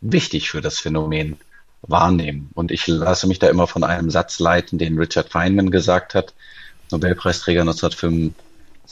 wichtig 0.00 0.50
für 0.50 0.60
das 0.60 0.78
Phänomen 0.78 1.38
wahrnehmen. 1.82 2.50
Und 2.54 2.70
ich 2.70 2.86
lasse 2.86 3.26
mich 3.26 3.38
da 3.38 3.48
immer 3.48 3.66
von 3.66 3.84
einem 3.84 4.10
Satz 4.10 4.38
leiten, 4.38 4.78
den 4.78 4.98
Richard 4.98 5.30
Feynman 5.30 5.70
gesagt 5.70 6.14
hat, 6.14 6.34
Nobelpreisträger 6.90 7.62
1975 7.62 8.34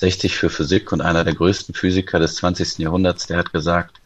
60 0.00 0.34
für 0.34 0.48
Physik 0.48 0.92
und 0.92 1.02
einer 1.02 1.24
der 1.24 1.34
größten 1.34 1.74
Physiker 1.74 2.18
des 2.18 2.36
20. 2.36 2.78
Jahrhunderts, 2.78 3.26
der 3.26 3.36
hat 3.38 3.52
gesagt, 3.52 4.00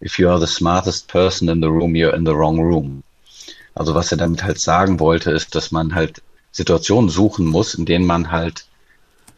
if 0.00 0.18
you 0.18 0.28
are 0.28 0.40
the 0.40 0.46
smartest 0.46 1.08
person 1.08 1.48
in 1.48 1.60
the 1.60 1.68
room, 1.68 1.94
you're 1.94 2.14
in 2.14 2.24
the 2.24 2.32
wrong 2.32 2.60
room. 2.60 3.02
Also 3.74 3.94
was 3.94 4.12
er 4.12 4.18
damit 4.18 4.44
halt 4.44 4.60
sagen 4.60 5.00
wollte, 5.00 5.32
ist, 5.32 5.54
dass 5.56 5.72
man 5.72 5.94
halt 5.94 6.22
Situationen 6.52 7.10
suchen 7.10 7.46
muss, 7.46 7.74
in 7.74 7.86
denen 7.86 8.06
man 8.06 8.30
halt 8.30 8.66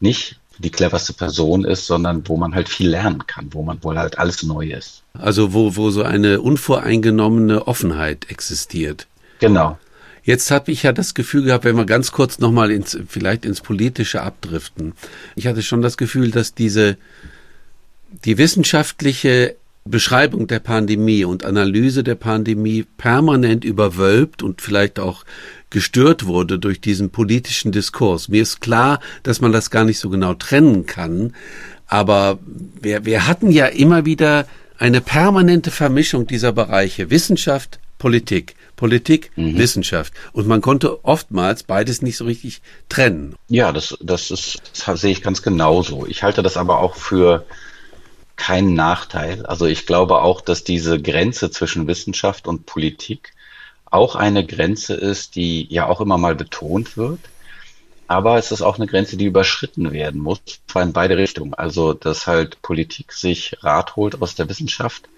nicht 0.00 0.38
die 0.58 0.70
cleverste 0.70 1.14
Person 1.14 1.64
ist, 1.64 1.86
sondern 1.86 2.28
wo 2.28 2.36
man 2.36 2.54
halt 2.54 2.68
viel 2.68 2.90
lernen 2.90 3.26
kann, 3.26 3.48
wo 3.52 3.62
man 3.62 3.82
wohl 3.82 3.98
halt 3.98 4.18
alles 4.18 4.42
neu 4.42 4.68
ist. 4.68 5.02
Also 5.14 5.54
wo, 5.54 5.74
wo 5.74 5.90
so 5.90 6.02
eine 6.02 6.42
unvoreingenommene 6.42 7.66
Offenheit 7.66 8.30
existiert. 8.30 9.06
Genau. 9.40 9.78
Jetzt 10.24 10.50
habe 10.50 10.72
ich 10.72 10.82
ja 10.82 10.92
das 10.92 11.14
Gefühl 11.14 11.44
gehabt, 11.44 11.64
wenn 11.64 11.76
wir 11.76 11.84
ganz 11.84 12.10
kurz 12.10 12.38
nochmal 12.38 12.70
ins, 12.70 12.98
vielleicht 13.06 13.44
ins 13.44 13.60
Politische 13.60 14.22
abdriften. 14.22 14.94
Ich 15.36 15.46
hatte 15.46 15.62
schon 15.62 15.82
das 15.82 15.98
Gefühl, 15.98 16.30
dass 16.30 16.54
diese, 16.54 16.96
die 18.24 18.38
wissenschaftliche 18.38 19.54
Beschreibung 19.84 20.46
der 20.46 20.60
Pandemie 20.60 21.24
und 21.24 21.44
Analyse 21.44 22.02
der 22.02 22.14
Pandemie 22.14 22.86
permanent 22.96 23.64
überwölbt 23.64 24.42
und 24.42 24.62
vielleicht 24.62 24.98
auch 24.98 25.24
gestört 25.68 26.24
wurde 26.24 26.58
durch 26.58 26.80
diesen 26.80 27.10
politischen 27.10 27.70
Diskurs. 27.70 28.28
Mir 28.28 28.40
ist 28.40 28.62
klar, 28.62 29.00
dass 29.24 29.42
man 29.42 29.52
das 29.52 29.70
gar 29.70 29.84
nicht 29.84 29.98
so 29.98 30.08
genau 30.08 30.32
trennen 30.32 30.86
kann, 30.86 31.34
aber 31.86 32.38
wir, 32.80 33.04
wir 33.04 33.26
hatten 33.26 33.50
ja 33.50 33.66
immer 33.66 34.06
wieder 34.06 34.46
eine 34.78 35.02
permanente 35.02 35.70
Vermischung 35.70 36.26
dieser 36.26 36.52
Bereiche 36.52 37.10
Wissenschaft, 37.10 37.78
Politik, 38.04 38.54
Politik, 38.76 39.30
mhm. 39.34 39.56
Wissenschaft. 39.56 40.12
Und 40.34 40.46
man 40.46 40.60
konnte 40.60 41.06
oftmals 41.06 41.62
beides 41.62 42.02
nicht 42.02 42.18
so 42.18 42.26
richtig 42.26 42.60
trennen. 42.90 43.34
Ja, 43.48 43.72
das, 43.72 43.96
das 44.02 44.30
ist, 44.30 44.60
das 44.84 45.00
sehe 45.00 45.10
ich 45.10 45.22
ganz 45.22 45.40
genauso. 45.40 46.04
Ich 46.06 46.22
halte 46.22 46.42
das 46.42 46.58
aber 46.58 46.80
auch 46.80 46.96
für 46.96 47.46
keinen 48.36 48.74
Nachteil. 48.74 49.46
Also 49.46 49.64
ich 49.64 49.86
glaube 49.86 50.20
auch, 50.20 50.42
dass 50.42 50.64
diese 50.64 51.00
Grenze 51.00 51.50
zwischen 51.50 51.86
Wissenschaft 51.86 52.46
und 52.46 52.66
Politik 52.66 53.32
auch 53.86 54.16
eine 54.16 54.44
Grenze 54.44 54.92
ist, 54.92 55.34
die 55.34 55.66
ja 55.72 55.88
auch 55.88 56.02
immer 56.02 56.18
mal 56.18 56.34
betont 56.34 56.98
wird. 56.98 57.20
Aber 58.14 58.38
es 58.38 58.52
ist 58.52 58.62
auch 58.62 58.76
eine 58.76 58.86
Grenze, 58.86 59.16
die 59.16 59.24
überschritten 59.24 59.90
werden 59.90 60.20
muss, 60.20 60.40
zwar 60.68 60.84
in 60.84 60.92
beide 60.92 61.16
Richtungen. 61.16 61.52
Also, 61.52 61.94
dass 61.94 62.28
halt 62.28 62.62
Politik 62.62 63.12
sich 63.12 63.56
Rat 63.64 63.96
holt 63.96 64.22
aus 64.22 64.36
der 64.36 64.48
Wissenschaft 64.48 65.08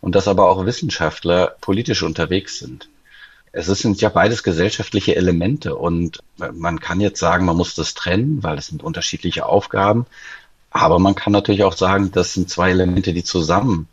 und 0.00 0.14
dass 0.14 0.28
aber 0.28 0.48
auch 0.48 0.64
Wissenschaftler 0.64 1.56
politisch 1.60 2.04
unterwegs 2.04 2.60
sind. 2.60 2.88
Es 3.50 3.66
sind 3.66 4.00
ja 4.00 4.08
beides 4.08 4.44
gesellschaftliche 4.44 5.16
Elemente 5.16 5.74
und 5.74 6.20
man 6.52 6.78
kann 6.78 7.00
jetzt 7.00 7.18
sagen, 7.18 7.44
man 7.44 7.56
muss 7.56 7.74
das 7.74 7.94
trennen, 7.94 8.44
weil 8.44 8.56
es 8.56 8.68
sind 8.68 8.84
unterschiedliche 8.84 9.46
Aufgaben. 9.46 10.06
Aber 10.70 11.00
man 11.00 11.16
kann 11.16 11.32
natürlich 11.32 11.64
auch 11.64 11.76
sagen, 11.76 12.12
das 12.12 12.34
sind 12.34 12.50
zwei 12.50 12.70
Elemente, 12.70 13.12
die 13.12 13.24
zusammen 13.24 13.88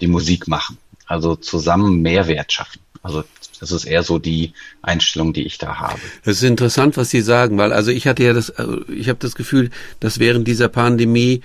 die 0.00 0.06
Musik 0.06 0.46
machen, 0.46 0.78
also 1.06 1.34
zusammen 1.34 2.02
Mehrwert 2.02 2.52
schaffen. 2.52 2.78
Also 3.02 3.24
das 3.60 3.72
ist 3.72 3.84
eher 3.84 4.02
so 4.02 4.18
die 4.18 4.52
Einstellung, 4.82 5.32
die 5.32 5.44
ich 5.44 5.58
da 5.58 5.78
habe. 5.78 6.00
Es 6.24 6.38
ist 6.38 6.42
interessant, 6.42 6.96
was 6.96 7.10
Sie 7.10 7.20
sagen, 7.20 7.58
weil 7.58 7.72
also 7.72 7.90
ich 7.90 8.06
hatte 8.06 8.24
ja 8.24 8.32
das, 8.32 8.50
äh, 8.50 8.66
ich 8.92 9.08
habe 9.08 9.18
das 9.20 9.34
Gefühl, 9.34 9.70
dass 10.00 10.18
während 10.18 10.46
dieser 10.48 10.68
Pandemie 10.68 11.42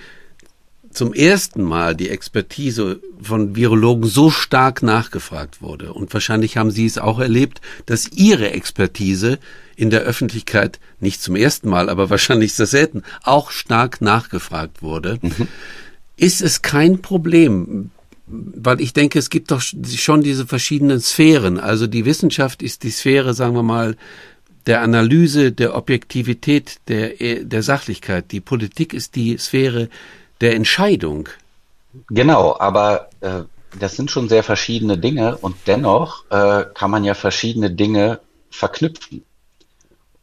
zum 0.92 1.14
ersten 1.14 1.62
Mal 1.62 1.94
die 1.96 2.10
Expertise 2.10 3.00
von 3.20 3.56
Virologen 3.56 4.04
so 4.04 4.30
stark 4.30 4.82
nachgefragt 4.82 5.62
wurde. 5.62 5.92
Und 5.92 6.12
wahrscheinlich 6.12 6.56
haben 6.56 6.70
Sie 6.70 6.86
es 6.86 6.98
auch 6.98 7.18
erlebt, 7.18 7.60
dass 7.86 8.08
Ihre 8.12 8.50
Expertise 8.50 9.38
in 9.74 9.90
der 9.90 10.02
Öffentlichkeit 10.02 10.78
nicht 11.00 11.22
zum 11.22 11.34
ersten 11.34 11.68
Mal, 11.68 11.88
aber 11.88 12.10
wahrscheinlich 12.10 12.54
sehr 12.54 12.66
selten 12.66 13.02
auch 13.22 13.50
stark 13.50 14.00
nachgefragt 14.00 14.82
wurde. 14.82 15.18
Mhm. 15.22 15.48
Ist 16.16 16.42
es 16.42 16.62
kein 16.62 17.00
Problem, 17.00 17.90
weil 18.32 18.80
ich 18.80 18.92
denke, 18.94 19.18
es 19.18 19.28
gibt 19.28 19.50
doch 19.50 19.60
schon 19.60 20.22
diese 20.22 20.46
verschiedenen 20.46 21.00
Sphären. 21.00 21.60
Also 21.60 21.86
die 21.86 22.04
Wissenschaft 22.04 22.62
ist 22.62 22.82
die 22.82 22.90
Sphäre, 22.90 23.34
sagen 23.34 23.54
wir 23.54 23.62
mal, 23.62 23.96
der 24.66 24.80
Analyse, 24.80 25.52
der 25.52 25.76
Objektivität, 25.76 26.78
der, 26.88 27.44
der 27.44 27.62
Sachlichkeit. 27.62 28.32
Die 28.32 28.40
Politik 28.40 28.94
ist 28.94 29.16
die 29.16 29.36
Sphäre 29.36 29.88
der 30.40 30.54
Entscheidung. 30.54 31.28
Genau, 32.08 32.56
aber 32.58 33.10
äh, 33.20 33.42
das 33.78 33.96
sind 33.96 34.10
schon 34.10 34.28
sehr 34.28 34.42
verschiedene 34.42 34.96
Dinge 34.98 35.36
und 35.36 35.56
dennoch 35.66 36.24
äh, 36.30 36.64
kann 36.74 36.90
man 36.90 37.04
ja 37.04 37.14
verschiedene 37.14 37.70
Dinge 37.70 38.20
verknüpfen. 38.50 39.24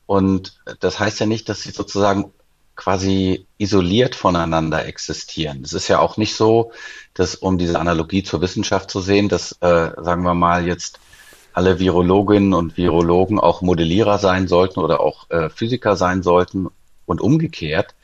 Und 0.06 0.60
das 0.80 1.00
heißt 1.00 1.20
ja 1.20 1.26
nicht, 1.28 1.50
dass 1.50 1.62
sie 1.62 1.72
sozusagen 1.72 2.32
quasi 2.80 3.46
isoliert 3.58 4.16
voneinander 4.16 4.86
existieren. 4.86 5.64
Es 5.66 5.74
ist 5.74 5.90
ja 5.90 6.00
auch 6.00 6.16
nicht 6.16 6.34
so, 6.34 6.72
dass 7.14 7.36
um 7.36 7.58
diese 7.58 7.78
Analogie 7.78 8.24
zur 8.24 8.40
Wissenschaft 8.40 8.90
zu 8.90 9.02
sehen, 9.02 9.28
dass, 9.28 9.52
äh, 9.60 9.92
sagen 9.98 10.24
wir 10.24 10.34
mal, 10.34 10.66
jetzt 10.66 10.98
alle 11.52 11.78
Virologinnen 11.78 12.54
und 12.54 12.78
Virologen 12.78 13.38
auch 13.38 13.62
Modellierer 13.62 14.18
sein 14.18 14.48
sollten 14.48 14.80
oder 14.80 15.02
auch 15.02 15.30
äh, 15.30 15.50
Physiker 15.50 15.98
sein 15.98 16.24
sollten 16.24 16.70
und 17.06 17.20
umgekehrt, 17.20 17.96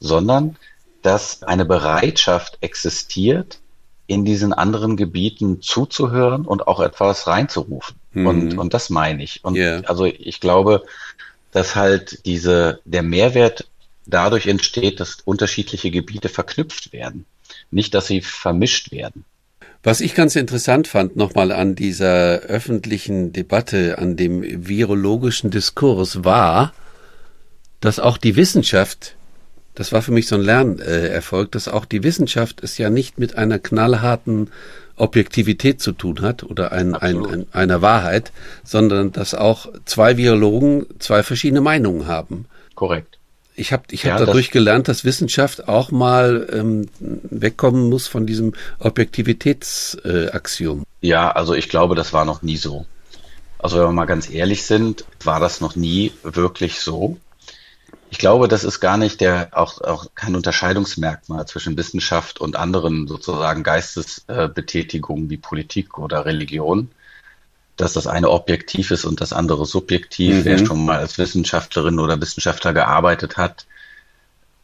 sondern 0.00 0.56
dass 1.02 1.44
eine 1.44 1.64
Bereitschaft 1.64 2.58
existiert, 2.60 3.60
in 4.08 4.24
diesen 4.24 4.52
anderen 4.52 4.96
Gebieten 4.96 5.62
zuzuhören 5.62 6.44
und 6.44 6.66
auch 6.66 6.80
etwas 6.80 7.28
reinzurufen. 7.28 7.94
Mhm. 8.12 8.26
Und, 8.26 8.58
und 8.58 8.74
das 8.74 8.90
meine 8.90 9.22
ich. 9.22 9.44
Und 9.44 9.54
yeah. 9.54 9.80
also 9.86 10.06
ich 10.06 10.40
glaube, 10.40 10.82
dass 11.52 11.76
halt 11.76 12.26
diese, 12.26 12.80
der 12.84 13.04
Mehrwert 13.04 13.68
dadurch 14.06 14.46
entsteht, 14.46 15.00
dass 15.00 15.18
unterschiedliche 15.24 15.90
Gebiete 15.90 16.28
verknüpft 16.28 16.92
werden. 16.92 17.26
Nicht, 17.70 17.94
dass 17.94 18.06
sie 18.06 18.20
vermischt 18.20 18.92
werden. 18.92 19.24
Was 19.82 20.00
ich 20.00 20.14
ganz 20.14 20.34
interessant 20.34 20.88
fand, 20.88 21.16
nochmal 21.16 21.52
an 21.52 21.74
dieser 21.74 22.40
öffentlichen 22.40 23.32
Debatte, 23.32 23.98
an 23.98 24.16
dem 24.16 24.66
virologischen 24.66 25.50
Diskurs 25.50 26.24
war, 26.24 26.72
dass 27.80 27.98
auch 27.98 28.16
die 28.16 28.36
Wissenschaft 28.36 29.16
das 29.74 29.92
war 29.92 30.02
für 30.02 30.12
mich 30.12 30.28
so 30.28 30.36
ein 30.36 30.42
Lernerfolg, 30.42 31.50
dass 31.50 31.68
auch 31.68 31.84
die 31.84 32.04
Wissenschaft 32.04 32.62
es 32.62 32.78
ja 32.78 32.90
nicht 32.90 33.18
mit 33.18 33.36
einer 33.36 33.58
knallharten 33.58 34.50
Objektivität 34.96 35.80
zu 35.80 35.92
tun 35.92 36.22
hat 36.22 36.44
oder 36.44 36.70
ein, 36.70 36.94
ein, 36.94 37.26
ein, 37.26 37.46
einer 37.52 37.82
Wahrheit, 37.82 38.30
sondern 38.62 39.10
dass 39.10 39.34
auch 39.34 39.66
zwei 39.84 40.16
Virologen 40.16 40.86
zwei 41.00 41.24
verschiedene 41.24 41.60
Meinungen 41.60 42.06
haben. 42.06 42.46
Korrekt. 42.76 43.18
Ich 43.56 43.72
habe 43.72 43.84
ich 43.90 44.04
hab 44.04 44.18
ja, 44.18 44.26
dadurch 44.26 44.46
das 44.46 44.52
gelernt, 44.52 44.88
dass 44.88 45.04
Wissenschaft 45.04 45.68
auch 45.68 45.92
mal 45.92 46.48
ähm, 46.52 46.88
wegkommen 46.98 47.88
muss 47.88 48.08
von 48.08 48.26
diesem 48.26 48.54
Objektivitätsaxiom. 48.80 50.80
Äh, 50.80 51.06
ja, 51.06 51.30
also 51.30 51.54
ich 51.54 51.68
glaube, 51.68 51.94
das 51.94 52.12
war 52.12 52.24
noch 52.24 52.42
nie 52.42 52.56
so. 52.56 52.84
Also 53.58 53.78
wenn 53.78 53.84
wir 53.84 53.92
mal 53.92 54.06
ganz 54.06 54.28
ehrlich 54.28 54.66
sind, 54.66 55.04
war 55.22 55.40
das 55.40 55.60
noch 55.60 55.76
nie 55.76 56.12
wirklich 56.22 56.80
so. 56.80 57.18
Ich 58.10 58.18
glaube, 58.18 58.46
das 58.46 58.62
ist 58.62 58.80
gar 58.80 58.96
nicht 58.96 59.20
der, 59.20 59.48
auch, 59.52 59.80
auch 59.80 60.06
kein 60.14 60.36
Unterscheidungsmerkmal 60.36 61.46
zwischen 61.46 61.76
Wissenschaft 61.76 62.40
und 62.40 62.56
anderen 62.56 63.08
sozusagen 63.08 63.62
Geistesbetätigungen 63.62 65.30
wie 65.30 65.36
Politik 65.36 65.98
oder 65.98 66.24
Religion, 66.24 66.90
dass 67.76 67.92
das 67.92 68.06
eine 68.06 68.30
objektiv 68.30 68.90
ist 68.90 69.04
und 69.04 69.20
das 69.20 69.32
andere 69.32 69.66
subjektiv. 69.66 70.36
Mhm. 70.36 70.44
Wer 70.44 70.66
schon 70.66 70.84
mal 70.84 70.98
als 70.98 71.18
Wissenschaftlerin 71.18 71.98
oder 71.98 72.20
Wissenschaftler 72.20 72.72
gearbeitet 72.72 73.36
hat, 73.36 73.66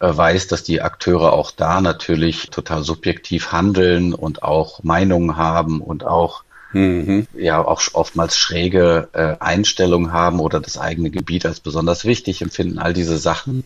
äh, 0.00 0.16
weiß, 0.16 0.46
dass 0.46 0.62
die 0.62 0.80
Akteure 0.80 1.32
auch 1.32 1.50
da 1.50 1.80
natürlich 1.80 2.50
total 2.50 2.84
subjektiv 2.84 3.52
handeln 3.52 4.14
und 4.14 4.42
auch 4.42 4.82
Meinungen 4.82 5.36
haben 5.36 5.80
und 5.80 6.04
auch 6.04 6.44
mhm. 6.72 7.26
ja 7.34 7.64
auch 7.64 7.82
oftmals 7.92 8.38
schräge 8.38 9.08
äh, 9.12 9.36
Einstellungen 9.40 10.12
haben 10.12 10.40
oder 10.40 10.60
das 10.60 10.78
eigene 10.78 11.10
Gebiet 11.10 11.44
als 11.46 11.60
besonders 11.60 12.04
wichtig 12.04 12.42
empfinden, 12.42 12.78
all 12.78 12.94
diese 12.94 13.18
Sachen. 13.18 13.64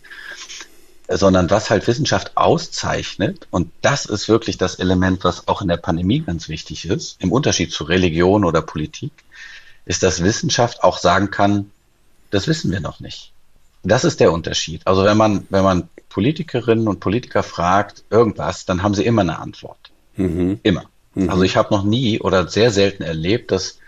Sondern 1.06 1.50
was 1.50 1.68
halt 1.68 1.86
Wissenschaft 1.86 2.32
auszeichnet, 2.34 3.46
und 3.50 3.70
das 3.82 4.06
ist 4.06 4.26
wirklich 4.26 4.56
das 4.56 4.76
Element, 4.76 5.22
was 5.22 5.48
auch 5.48 5.60
in 5.60 5.68
der 5.68 5.76
Pandemie 5.76 6.20
ganz 6.20 6.48
wichtig 6.48 6.86
ist, 6.86 7.20
im 7.20 7.30
Unterschied 7.30 7.72
zu 7.72 7.84
Religion 7.84 8.42
oder 8.42 8.62
Politik, 8.62 9.12
ist, 9.84 10.02
dass 10.02 10.22
Wissenschaft 10.22 10.82
auch 10.82 10.98
sagen 10.98 11.30
kann, 11.30 11.70
das 12.30 12.48
wissen 12.48 12.70
wir 12.70 12.80
noch 12.80 13.00
nicht. 13.00 13.32
Das 13.82 14.04
ist 14.04 14.20
der 14.20 14.32
Unterschied. 14.32 14.86
Also 14.86 15.04
wenn 15.04 15.16
man, 15.16 15.46
wenn 15.50 15.62
man 15.62 15.88
Politikerinnen 16.08 16.88
und 16.88 17.00
Politiker 17.00 17.42
fragt, 17.42 18.04
irgendwas, 18.10 18.64
dann 18.64 18.82
haben 18.82 18.94
sie 18.94 19.04
immer 19.04 19.22
eine 19.22 19.38
Antwort. 19.38 19.90
Mhm. 20.16 20.58
Immer. 20.62 20.84
Mhm. 21.14 21.28
Also 21.28 21.42
ich 21.42 21.56
habe 21.56 21.74
noch 21.74 21.84
nie 21.84 22.20
oder 22.20 22.48
sehr 22.48 22.70
selten 22.70 23.02
erlebt, 23.02 23.50
dass 23.50 23.78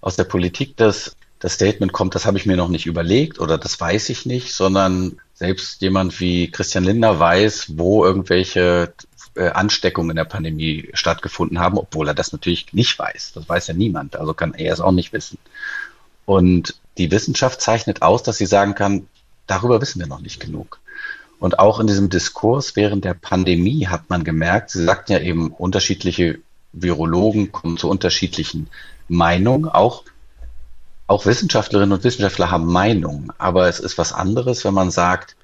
aus 0.00 0.16
der 0.16 0.24
Politik 0.24 0.76
das, 0.76 1.16
das 1.40 1.54
Statement 1.54 1.92
kommt, 1.92 2.14
das 2.14 2.26
habe 2.26 2.38
ich 2.38 2.46
mir 2.46 2.56
noch 2.56 2.68
nicht 2.68 2.86
überlegt 2.86 3.40
oder 3.40 3.58
das 3.58 3.80
weiß 3.80 4.08
ich 4.10 4.24
nicht, 4.24 4.54
sondern 4.54 5.20
selbst 5.34 5.82
jemand 5.82 6.20
wie 6.20 6.50
Christian 6.50 6.84
Lindner 6.84 7.18
weiß, 7.18 7.78
wo 7.78 8.04
irgendwelche 8.04 8.92
Ansteckungen 9.36 10.10
in 10.10 10.16
der 10.16 10.24
Pandemie 10.24 10.90
stattgefunden 10.92 11.60
haben, 11.60 11.78
obwohl 11.78 12.08
er 12.08 12.14
das 12.14 12.32
natürlich 12.32 12.72
nicht 12.72 12.98
weiß. 12.98 13.32
Das 13.34 13.48
weiß 13.48 13.68
ja 13.68 13.74
niemand, 13.74 14.16
also 14.16 14.34
kann 14.34 14.54
er 14.54 14.72
es 14.72 14.80
auch 14.80 14.92
nicht 14.92 15.12
wissen. 15.12 15.38
Und 16.26 16.76
die 16.98 17.10
Wissenschaft 17.10 17.60
zeichnet 17.60 18.02
aus, 18.02 18.22
dass 18.22 18.38
sie 18.38 18.46
sagen 18.46 18.74
kann, 18.74 19.06
darüber 19.46 19.80
wissen 19.80 20.00
wir 20.00 20.06
noch 20.06 20.20
nicht 20.20 20.40
genug. 20.40 20.80
Und 21.38 21.58
auch 21.58 21.80
in 21.80 21.86
diesem 21.86 22.10
Diskurs 22.10 22.76
während 22.76 23.04
der 23.04 23.14
Pandemie 23.14 23.86
hat 23.86 24.10
man 24.10 24.24
gemerkt, 24.24 24.70
Sie 24.70 24.84
sagten 24.84 25.12
ja 25.12 25.20
eben, 25.20 25.50
unterschiedliche 25.52 26.38
Virologen 26.72 27.50
kommen 27.50 27.78
zu 27.78 27.88
unterschiedlichen 27.88 28.68
Meinungen. 29.08 29.68
Auch, 29.68 30.04
auch 31.06 31.24
Wissenschaftlerinnen 31.24 31.92
und 31.92 32.04
Wissenschaftler 32.04 32.50
haben 32.50 32.66
Meinungen. 32.66 33.32
Aber 33.38 33.68
es 33.68 33.80
ist 33.80 33.96
was 33.96 34.12
anderes, 34.12 34.64
wenn 34.64 34.74
man 34.74 34.90
sagt, 34.90 35.34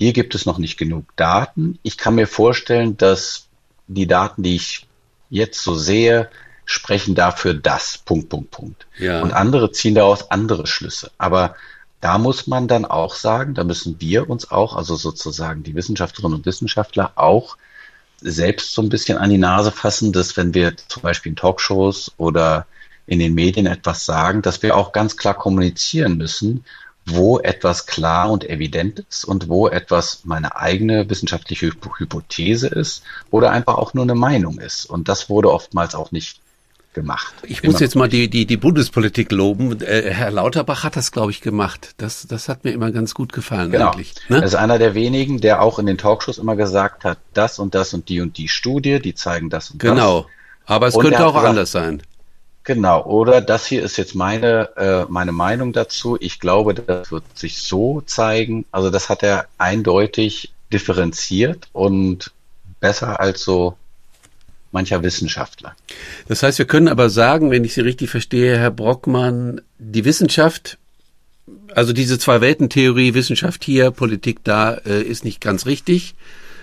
hier 0.00 0.14
gibt 0.14 0.34
es 0.34 0.46
noch 0.46 0.56
nicht 0.56 0.78
genug 0.78 1.14
Daten. 1.16 1.78
Ich 1.82 1.98
kann 1.98 2.14
mir 2.14 2.26
vorstellen, 2.26 2.96
dass 2.96 3.48
die 3.86 4.06
Daten, 4.06 4.42
die 4.42 4.56
ich 4.56 4.86
jetzt 5.28 5.62
so 5.62 5.74
sehe, 5.74 6.30
sprechen 6.64 7.14
dafür 7.14 7.52
das, 7.52 7.98
Punkt, 7.98 8.30
Punkt, 8.30 8.50
Punkt. 8.50 8.86
Ja. 8.96 9.20
Und 9.20 9.34
andere 9.34 9.72
ziehen 9.72 9.94
daraus 9.94 10.30
andere 10.30 10.66
Schlüsse. 10.66 11.10
Aber 11.18 11.54
da 12.00 12.16
muss 12.16 12.46
man 12.46 12.66
dann 12.66 12.86
auch 12.86 13.14
sagen, 13.14 13.52
da 13.52 13.62
müssen 13.62 14.00
wir 14.00 14.30
uns 14.30 14.50
auch, 14.50 14.74
also 14.74 14.96
sozusagen 14.96 15.64
die 15.64 15.74
Wissenschaftlerinnen 15.74 16.38
und 16.38 16.46
Wissenschaftler 16.46 17.12
auch 17.16 17.58
selbst 18.22 18.72
so 18.72 18.80
ein 18.80 18.88
bisschen 18.88 19.18
an 19.18 19.28
die 19.28 19.36
Nase 19.36 19.70
fassen, 19.70 20.14
dass 20.14 20.34
wenn 20.38 20.54
wir 20.54 20.78
zum 20.88 21.02
Beispiel 21.02 21.28
in 21.28 21.36
Talkshows 21.36 22.12
oder 22.16 22.66
in 23.06 23.18
den 23.18 23.34
Medien 23.34 23.66
etwas 23.66 24.06
sagen, 24.06 24.40
dass 24.40 24.62
wir 24.62 24.78
auch 24.78 24.92
ganz 24.92 25.18
klar 25.18 25.34
kommunizieren 25.34 26.16
müssen, 26.16 26.64
wo 27.14 27.38
etwas 27.38 27.86
klar 27.86 28.30
und 28.30 28.48
evident 28.48 29.04
ist 29.08 29.24
und 29.24 29.48
wo 29.48 29.68
etwas 29.68 30.22
meine 30.24 30.56
eigene 30.56 31.08
wissenschaftliche 31.08 31.72
Hypothese 31.98 32.68
ist 32.68 33.02
oder 33.30 33.50
einfach 33.50 33.74
auch 33.74 33.94
nur 33.94 34.04
eine 34.04 34.14
Meinung 34.14 34.58
ist. 34.58 34.84
Und 34.86 35.08
das 35.08 35.28
wurde 35.28 35.52
oftmals 35.52 35.94
auch 35.94 36.12
nicht 36.12 36.40
gemacht. 36.92 37.32
Ich 37.44 37.62
muss 37.62 37.78
jetzt 37.80 37.94
mal 37.94 38.08
die, 38.08 38.28
die, 38.28 38.46
die 38.46 38.56
Bundespolitik 38.56 39.30
loben. 39.30 39.80
Äh, 39.80 40.10
Herr 40.10 40.30
Lauterbach 40.30 40.82
hat 40.82 40.96
das, 40.96 41.12
glaube 41.12 41.30
ich, 41.30 41.40
gemacht. 41.40 41.94
Das, 41.98 42.26
das 42.26 42.48
hat 42.48 42.64
mir 42.64 42.72
immer 42.72 42.90
ganz 42.90 43.14
gut 43.14 43.32
gefallen 43.32 43.70
genau. 43.70 43.90
eigentlich. 43.90 44.14
Ne? 44.28 44.38
Er 44.38 44.42
ist 44.42 44.56
einer 44.56 44.78
der 44.78 44.94
wenigen, 44.94 45.40
der 45.40 45.62
auch 45.62 45.78
in 45.78 45.86
den 45.86 45.98
Talkshows 45.98 46.38
immer 46.38 46.56
gesagt 46.56 47.04
hat, 47.04 47.18
das 47.32 47.58
und 47.58 47.74
das 47.74 47.94
und 47.94 48.08
die 48.08 48.20
und 48.20 48.38
die 48.38 48.48
Studie, 48.48 49.00
die 49.00 49.14
zeigen 49.14 49.50
das 49.50 49.70
und 49.70 49.78
genau. 49.78 49.94
das. 49.94 50.02
Genau. 50.02 50.26
Aber 50.66 50.86
es 50.88 50.94
und 50.96 51.02
könnte 51.02 51.24
auch 51.24 51.32
gesagt, 51.32 51.48
anders 51.48 51.72
sein. 51.72 52.02
Genau, 52.72 53.04
oder 53.04 53.40
das 53.40 53.66
hier 53.66 53.82
ist 53.82 53.96
jetzt 53.96 54.14
meine, 54.14 54.68
äh, 54.76 55.04
meine 55.08 55.32
Meinung 55.32 55.72
dazu. 55.72 56.16
Ich 56.20 56.38
glaube, 56.38 56.72
das 56.72 57.10
wird 57.10 57.24
sich 57.34 57.58
so 57.58 58.00
zeigen. 58.02 58.64
Also 58.70 58.90
das 58.90 59.08
hat 59.08 59.24
er 59.24 59.46
eindeutig 59.58 60.52
differenziert 60.72 61.66
und 61.72 62.30
besser 62.78 63.18
als 63.18 63.42
so 63.42 63.76
mancher 64.70 65.02
Wissenschaftler. 65.02 65.74
Das 66.28 66.44
heißt, 66.44 66.58
wir 66.58 66.64
können 66.64 66.86
aber 66.86 67.10
sagen, 67.10 67.50
wenn 67.50 67.64
ich 67.64 67.74
Sie 67.74 67.80
richtig 67.80 68.08
verstehe, 68.08 68.56
Herr 68.56 68.70
Brockmann, 68.70 69.62
die 69.80 70.04
Wissenschaft, 70.04 70.78
also 71.74 71.92
diese 71.92 72.20
Zwei-Welten-Theorie, 72.20 73.14
Wissenschaft 73.14 73.64
hier, 73.64 73.90
Politik 73.90 74.44
da, 74.44 74.74
äh, 74.74 75.02
ist 75.02 75.24
nicht 75.24 75.40
ganz 75.40 75.66
richtig. 75.66 76.14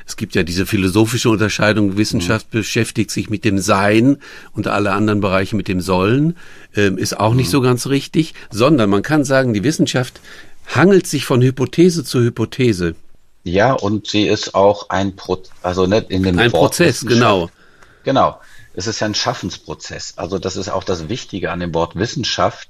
Es 0.07 0.15
gibt 0.15 0.35
ja 0.35 0.43
diese 0.43 0.65
philosophische 0.65 1.29
Unterscheidung, 1.29 1.97
Wissenschaft 1.97 2.47
mhm. 2.53 2.59
beschäftigt 2.59 3.11
sich 3.11 3.29
mit 3.29 3.43
dem 3.43 3.59
Sein 3.59 4.17
und 4.53 4.67
alle 4.67 4.93
anderen 4.93 5.19
Bereiche 5.19 5.55
mit 5.55 5.67
dem 5.67 5.81
Sollen, 5.81 6.37
ähm, 6.75 6.97
ist 6.97 7.19
auch 7.19 7.31
mhm. 7.31 7.37
nicht 7.37 7.49
so 7.49 7.59
ganz 7.59 7.87
richtig, 7.87 8.33
sondern 8.49 8.89
man 8.89 9.01
kann 9.03 9.25
sagen, 9.25 9.53
die 9.53 9.63
Wissenschaft 9.63 10.21
hangelt 10.73 11.07
sich 11.07 11.25
von 11.25 11.41
Hypothese 11.41 12.05
zu 12.05 12.21
Hypothese. 12.21 12.95
Ja, 13.43 13.73
und 13.73 14.07
sie 14.07 14.27
ist 14.27 14.55
auch 14.55 14.89
ein 14.89 15.15
Pro 15.15 15.41
also 15.61 15.87
nicht 15.87 16.09
in 16.09 16.23
dem 16.23 16.39
ein 16.39 16.51
Wort 16.53 16.71
Prozess, 16.71 17.05
genau. 17.05 17.49
Genau. 18.03 18.39
Es 18.73 18.87
ist 18.87 18.99
ja 18.99 19.07
ein 19.07 19.15
Schaffensprozess. 19.15 20.13
Also 20.17 20.39
das 20.39 20.55
ist 20.55 20.69
auch 20.69 20.83
das 20.83 21.09
Wichtige 21.09 21.51
an 21.51 21.59
dem 21.59 21.73
Wort 21.73 21.95
Wissenschaft, 21.95 22.69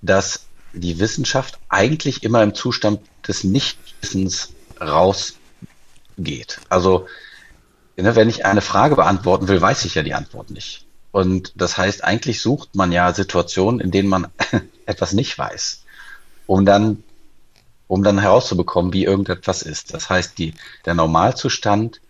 dass 0.00 0.46
die 0.72 0.98
Wissenschaft 0.98 1.58
eigentlich 1.68 2.22
immer 2.22 2.42
im 2.42 2.54
Zustand 2.54 3.00
des 3.26 3.44
Nichtwissens 3.44 4.52
rausgeht. 6.18 6.60
Also 6.68 7.06
ne, 7.96 8.16
wenn 8.16 8.28
ich 8.28 8.44
eine 8.44 8.60
Frage 8.60 8.96
beantworten 8.96 9.48
will, 9.48 9.60
weiß 9.60 9.84
ich 9.84 9.94
ja 9.94 10.02
die 10.02 10.14
Antwort 10.14 10.50
nicht. 10.50 10.86
Und 11.12 11.52
das 11.56 11.78
heißt, 11.78 12.04
eigentlich 12.04 12.42
sucht 12.42 12.74
man 12.74 12.92
ja 12.92 13.12
Situationen, 13.12 13.80
in 13.80 13.90
denen 13.90 14.08
man 14.08 14.28
etwas 14.86 15.12
nicht 15.12 15.38
weiß, 15.38 15.84
um 16.46 16.66
dann, 16.66 17.02
um 17.86 18.02
dann 18.02 18.18
herauszubekommen, 18.18 18.92
wie 18.92 19.04
irgendetwas 19.04 19.62
ist. 19.62 19.94
Das 19.94 20.10
heißt, 20.10 20.36
die, 20.38 20.54
der 20.84 20.94
Normalzustand 20.94 22.00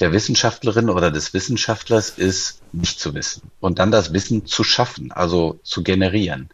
der 0.00 0.12
Wissenschaftlerin 0.12 0.90
oder 0.90 1.10
des 1.10 1.34
Wissenschaftlers 1.34 2.10
ist, 2.10 2.60
nicht 2.72 2.98
zu 2.98 3.14
wissen 3.14 3.42
und 3.60 3.78
dann 3.78 3.92
das 3.92 4.12
Wissen 4.12 4.44
zu 4.44 4.64
schaffen, 4.64 5.12
also 5.12 5.60
zu 5.62 5.84
generieren. 5.84 6.50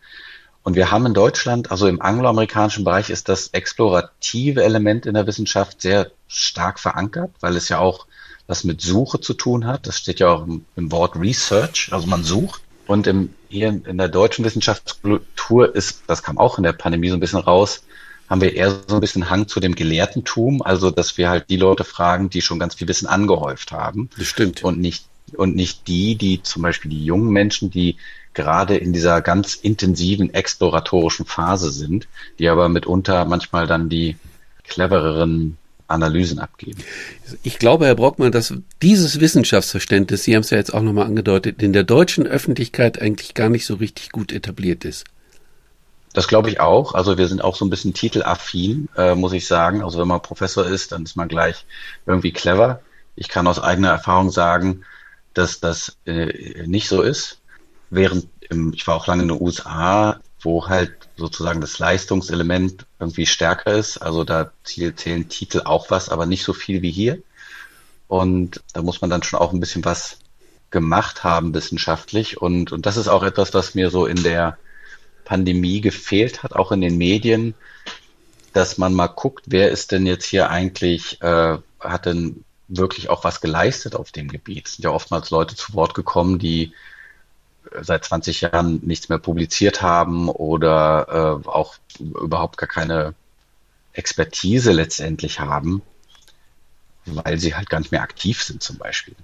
Und 0.62 0.76
wir 0.76 0.90
haben 0.90 1.06
in 1.06 1.14
Deutschland, 1.14 1.70
also 1.70 1.86
im 1.86 2.02
angloamerikanischen 2.02 2.84
Bereich, 2.84 3.10
ist 3.10 3.28
das 3.28 3.48
explorative 3.48 4.62
Element 4.62 5.06
in 5.06 5.14
der 5.14 5.26
Wissenschaft 5.26 5.80
sehr 5.80 6.10
stark 6.28 6.78
verankert, 6.78 7.30
weil 7.40 7.56
es 7.56 7.68
ja 7.68 7.78
auch 7.78 8.06
was 8.46 8.64
mit 8.64 8.80
Suche 8.80 9.20
zu 9.20 9.34
tun 9.34 9.66
hat. 9.66 9.86
Das 9.86 9.98
steht 9.98 10.20
ja 10.20 10.28
auch 10.28 10.46
im, 10.46 10.64
im 10.76 10.92
Wort 10.92 11.16
Research, 11.16 11.88
also 11.92 12.06
man 12.06 12.24
sucht. 12.24 12.60
Und 12.86 13.06
im, 13.06 13.32
hier 13.48 13.68
in 13.68 13.98
der 13.98 14.08
deutschen 14.08 14.44
Wissenschaftskultur 14.44 15.74
ist, 15.74 16.02
das 16.08 16.22
kam 16.22 16.38
auch 16.38 16.58
in 16.58 16.64
der 16.64 16.72
Pandemie 16.72 17.08
so 17.08 17.14
ein 17.14 17.20
bisschen 17.20 17.38
raus, 17.38 17.84
haben 18.28 18.40
wir 18.40 18.54
eher 18.54 18.70
so 18.86 18.96
ein 18.96 19.00
bisschen 19.00 19.30
Hang 19.30 19.48
zu 19.48 19.60
dem 19.60 19.74
Gelehrtentum, 19.74 20.62
also 20.62 20.90
dass 20.90 21.16
wir 21.16 21.30
halt 21.30 21.48
die 21.50 21.56
Leute 21.56 21.84
fragen, 21.84 22.30
die 22.30 22.42
schon 22.42 22.58
ganz 22.58 22.74
viel 22.74 22.88
Wissen 22.88 23.06
angehäuft 23.06 23.72
haben. 23.72 24.10
Das 24.18 24.26
stimmt. 24.26 24.62
Und 24.64 24.78
nicht, 24.78 25.04
und 25.36 25.54
nicht 25.54 25.86
die, 25.88 26.16
die 26.16 26.42
zum 26.42 26.62
Beispiel 26.62 26.90
die 26.90 27.04
jungen 27.04 27.30
Menschen, 27.30 27.70
die 27.70 27.96
gerade 28.34 28.76
in 28.76 28.92
dieser 28.92 29.20
ganz 29.22 29.54
intensiven 29.54 30.32
exploratorischen 30.32 31.26
Phase 31.26 31.70
sind, 31.70 32.08
die 32.38 32.48
aber 32.48 32.68
mitunter 32.68 33.24
manchmal 33.24 33.66
dann 33.66 33.88
die 33.88 34.16
clevereren 34.64 35.56
Analysen 35.88 36.38
abgeben. 36.38 36.82
Ich 37.42 37.58
glaube, 37.58 37.86
Herr 37.86 37.96
Brockmann, 37.96 38.32
dass 38.32 38.54
dieses 38.80 39.20
Wissenschaftsverständnis, 39.20 40.22
Sie 40.22 40.34
haben 40.34 40.42
es 40.42 40.50
ja 40.50 40.58
jetzt 40.58 40.72
auch 40.72 40.82
nochmal 40.82 41.06
angedeutet, 41.06 41.62
in 41.62 41.72
der 41.72 41.82
deutschen 41.82 42.26
Öffentlichkeit 42.26 43.02
eigentlich 43.02 43.34
gar 43.34 43.48
nicht 43.48 43.66
so 43.66 43.74
richtig 43.74 44.12
gut 44.12 44.32
etabliert 44.32 44.84
ist. 44.84 45.04
Das 46.12 46.26
glaube 46.26 46.48
ich 46.48 46.60
auch. 46.60 46.94
Also 46.94 47.18
wir 47.18 47.28
sind 47.28 47.42
auch 47.42 47.56
so 47.56 47.64
ein 47.64 47.70
bisschen 47.70 47.94
titelaffin, 47.94 48.88
äh, 48.96 49.14
muss 49.14 49.32
ich 49.32 49.46
sagen. 49.46 49.82
Also 49.82 49.98
wenn 49.98 50.08
man 50.08 50.22
Professor 50.22 50.66
ist, 50.66 50.92
dann 50.92 51.04
ist 51.04 51.16
man 51.16 51.28
gleich 51.28 51.64
irgendwie 52.06 52.32
clever. 52.32 52.80
Ich 53.16 53.28
kann 53.28 53.46
aus 53.46 53.60
eigener 53.60 53.90
Erfahrung 53.90 54.30
sagen, 54.30 54.82
dass 55.34 55.60
das 55.60 55.96
äh, 56.06 56.66
nicht 56.66 56.88
so 56.88 57.02
ist. 57.02 57.39
Während 57.90 58.28
im, 58.48 58.72
ich 58.72 58.86
war 58.86 58.96
auch 58.96 59.06
lange 59.06 59.22
in 59.22 59.28
den 59.28 59.40
USA, 59.40 60.20
wo 60.40 60.68
halt 60.68 60.92
sozusagen 61.16 61.60
das 61.60 61.78
Leistungselement 61.78 62.86
irgendwie 62.98 63.26
stärker 63.26 63.74
ist. 63.74 63.98
Also 63.98 64.24
da 64.24 64.52
zählen 64.64 65.28
Titel 65.28 65.62
auch 65.64 65.90
was, 65.90 66.08
aber 66.08 66.26
nicht 66.26 66.44
so 66.44 66.52
viel 66.52 66.82
wie 66.82 66.90
hier. 66.90 67.22
Und 68.08 68.62
da 68.72 68.82
muss 68.82 69.00
man 69.00 69.10
dann 69.10 69.22
schon 69.22 69.38
auch 69.38 69.52
ein 69.52 69.60
bisschen 69.60 69.84
was 69.84 70.18
gemacht 70.70 71.24
haben 71.24 71.54
wissenschaftlich. 71.54 72.40
Und, 72.40 72.72
und 72.72 72.86
das 72.86 72.96
ist 72.96 73.08
auch 73.08 73.22
etwas, 73.22 73.54
was 73.54 73.74
mir 73.74 73.90
so 73.90 74.06
in 74.06 74.22
der 74.22 74.56
Pandemie 75.24 75.80
gefehlt 75.80 76.42
hat, 76.42 76.54
auch 76.54 76.72
in 76.72 76.80
den 76.80 76.96
Medien, 76.98 77.54
dass 78.52 78.78
man 78.78 78.94
mal 78.94 79.06
guckt, 79.06 79.44
wer 79.46 79.70
ist 79.70 79.92
denn 79.92 80.06
jetzt 80.06 80.24
hier 80.24 80.50
eigentlich, 80.50 81.20
äh, 81.22 81.58
hat 81.78 82.06
denn 82.06 82.44
wirklich 82.66 83.08
auch 83.10 83.24
was 83.24 83.40
geleistet 83.40 83.94
auf 83.94 84.10
dem 84.10 84.28
Gebiet. 84.28 84.66
Es 84.66 84.76
sind 84.76 84.84
ja 84.84 84.90
oftmals 84.90 85.30
Leute 85.30 85.54
zu 85.54 85.74
Wort 85.74 85.94
gekommen, 85.94 86.38
die 86.38 86.72
seit 87.80 88.04
20 88.04 88.40
Jahren 88.42 88.80
nichts 88.84 89.08
mehr 89.08 89.18
publiziert 89.18 89.82
haben 89.82 90.28
oder 90.28 91.40
äh, 91.44 91.48
auch 91.48 91.76
überhaupt 91.98 92.56
gar 92.56 92.68
keine 92.68 93.14
Expertise 93.92 94.72
letztendlich 94.72 95.40
haben 95.40 95.82
weil 97.06 97.38
sie 97.38 97.54
halt 97.54 97.70
gar 97.70 97.78
nicht 97.78 97.92
mehr 97.92 98.02
aktiv 98.02 98.42
sind 98.42 98.62
zum 98.62 98.76
Beispiel. 98.76 99.14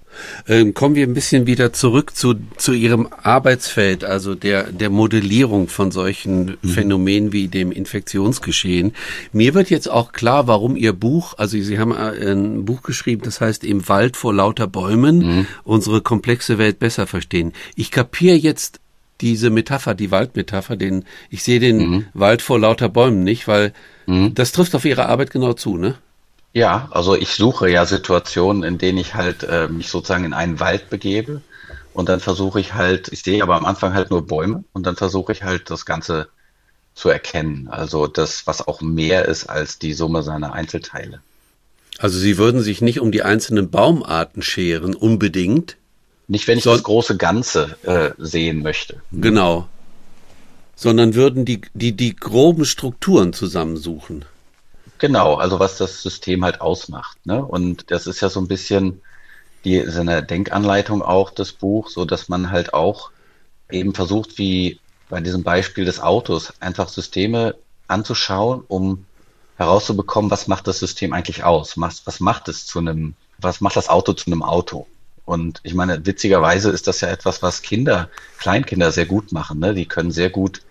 Ähm, 0.47 0.73
kommen 0.73 0.95
wir 0.95 1.05
ein 1.05 1.13
bisschen 1.13 1.45
wieder 1.47 1.73
zurück 1.73 2.15
zu, 2.15 2.35
zu 2.57 2.73
Ihrem 2.73 3.07
Arbeitsfeld, 3.21 4.03
also 4.03 4.35
der, 4.35 4.71
der 4.71 4.89
Modellierung 4.89 5.67
von 5.67 5.91
solchen 5.91 6.57
mhm. 6.61 6.69
Phänomenen 6.69 7.33
wie 7.33 7.47
dem 7.47 7.71
Infektionsgeschehen. 7.71 8.93
Mir 9.31 9.53
wird 9.53 9.69
jetzt 9.69 9.89
auch 9.89 10.11
klar, 10.11 10.47
warum 10.47 10.75
Ihr 10.75 10.93
Buch, 10.93 11.35
also 11.37 11.59
Sie 11.59 11.79
haben 11.79 11.91
äh, 11.91 12.31
ein 12.31 12.65
Buch 12.65 12.81
geschrieben, 12.81 13.21
das 13.23 13.41
heißt 13.41 13.63
Im 13.63 13.87
Wald 13.87 14.17
vor 14.17 14.33
lauter 14.33 14.67
Bäumen, 14.67 15.19
mhm. 15.19 15.47
unsere 15.63 16.01
komplexe 16.01 16.57
Welt 16.57 16.79
besser 16.79 17.07
verstehen. 17.07 17.53
Ich 17.75 17.91
kapiere 17.91 18.35
jetzt 18.35 18.79
diese 19.21 19.49
Metapher, 19.49 19.95
die 19.95 20.11
Waldmetapher, 20.11 20.75
den, 20.75 21.05
ich 21.29 21.43
sehe 21.43 21.59
den 21.59 21.77
mhm. 21.77 22.05
Wald 22.13 22.41
vor 22.41 22.59
lauter 22.59 22.89
Bäumen 22.89 23.23
nicht, 23.23 23.47
weil 23.47 23.73
mhm. 24.05 24.33
das 24.35 24.51
trifft 24.51 24.75
auf 24.75 24.85
Ihre 24.85 25.07
Arbeit 25.07 25.31
genau 25.31 25.53
zu, 25.53 25.77
ne? 25.77 25.95
Ja, 26.53 26.87
also 26.91 27.15
ich 27.15 27.31
suche 27.31 27.69
ja 27.69 27.85
Situationen, 27.85 28.63
in 28.63 28.77
denen 28.77 28.97
ich 28.97 29.13
halt 29.13 29.43
äh, 29.43 29.67
mich 29.67 29.89
sozusagen 29.89 30.25
in 30.25 30.33
einen 30.33 30.59
Wald 30.59 30.89
begebe 30.89 31.41
und 31.93 32.09
dann 32.09 32.19
versuche 32.19 32.59
ich 32.59 32.73
halt, 32.73 33.09
ich 33.09 33.23
sehe 33.23 33.43
aber 33.43 33.55
am 33.55 33.65
Anfang 33.65 33.93
halt 33.93 34.11
nur 34.11 34.25
Bäume 34.25 34.63
und 34.73 34.85
dann 34.85 34.95
versuche 34.95 35.31
ich 35.31 35.43
halt 35.43 35.69
das 35.69 35.85
Ganze 35.85 36.29
zu 36.93 37.09
erkennen. 37.09 37.67
Also 37.69 38.07
das, 38.07 38.47
was 38.47 38.67
auch 38.67 38.81
mehr 38.81 39.25
ist 39.25 39.45
als 39.45 39.77
die 39.79 39.93
Summe 39.93 40.23
seiner 40.23 40.53
Einzelteile. 40.53 41.21
Also 41.99 42.19
Sie 42.19 42.37
würden 42.37 42.61
sich 42.61 42.81
nicht 42.81 42.99
um 42.99 43.11
die 43.11 43.23
einzelnen 43.23 43.69
Baumarten 43.69 44.41
scheren, 44.41 44.95
unbedingt? 44.95 45.77
Nicht, 46.27 46.47
wenn 46.47 46.57
ich 46.57 46.63
so, 46.63 46.71
das 46.71 46.83
große 46.83 47.17
Ganze 47.17 47.77
äh, 47.83 48.11
sehen 48.17 48.61
möchte. 48.61 49.01
Genau. 49.11 49.67
Sondern 50.75 51.15
würden 51.15 51.45
die, 51.45 51.61
die, 51.73 51.93
die 51.93 52.15
groben 52.15 52.65
Strukturen 52.65 53.33
zusammensuchen. 53.33 54.25
Genau, 54.99 55.35
also 55.35 55.59
was 55.59 55.77
das 55.77 56.01
System 56.01 56.43
halt 56.43 56.61
ausmacht. 56.61 57.25
Ne? 57.25 57.43
Und 57.43 57.91
das 57.91 58.07
ist 58.07 58.21
ja 58.21 58.29
so 58.29 58.39
ein 58.39 58.47
bisschen 58.47 59.01
die 59.63 59.83
so 59.89 59.99
eine 59.99 60.23
Denkanleitung 60.23 61.01
auch 61.01 61.29
das 61.29 61.51
Buch, 61.51 61.89
so 61.89 62.05
dass 62.05 62.29
man 62.29 62.51
halt 62.51 62.73
auch 62.73 63.11
eben 63.69 63.93
versucht, 63.93 64.37
wie 64.37 64.79
bei 65.09 65.19
diesem 65.19 65.43
Beispiel 65.43 65.85
des 65.85 65.99
Autos, 65.99 66.53
einfach 66.59 66.89
Systeme 66.89 67.55
anzuschauen, 67.87 68.63
um 68.67 69.05
herauszubekommen, 69.57 70.29
was 70.31 70.47
macht 70.47 70.67
das 70.67 70.79
System 70.79 71.13
eigentlich 71.13 71.43
aus? 71.43 71.79
Was, 71.79 72.05
was 72.05 72.19
macht 72.19 72.47
es 72.47 72.65
zu 72.65 72.79
einem, 72.79 73.15
was 73.39 73.61
macht 73.61 73.75
das 73.75 73.89
Auto 73.89 74.13
zu 74.13 74.27
einem 74.27 74.43
Auto? 74.43 74.87
Und 75.25 75.59
ich 75.63 75.73
meine, 75.73 76.05
witzigerweise 76.05 76.69
ist 76.69 76.87
das 76.87 77.01
ja 77.01 77.09
etwas, 77.09 77.41
was 77.41 77.61
Kinder, 77.61 78.09
Kleinkinder 78.37 78.91
sehr 78.91 79.05
gut 79.05 79.31
machen. 79.31 79.59
Ne? 79.59 79.73
Die 79.73 79.85
können 79.85 80.11
sehr 80.11 80.29
gut 80.29 80.61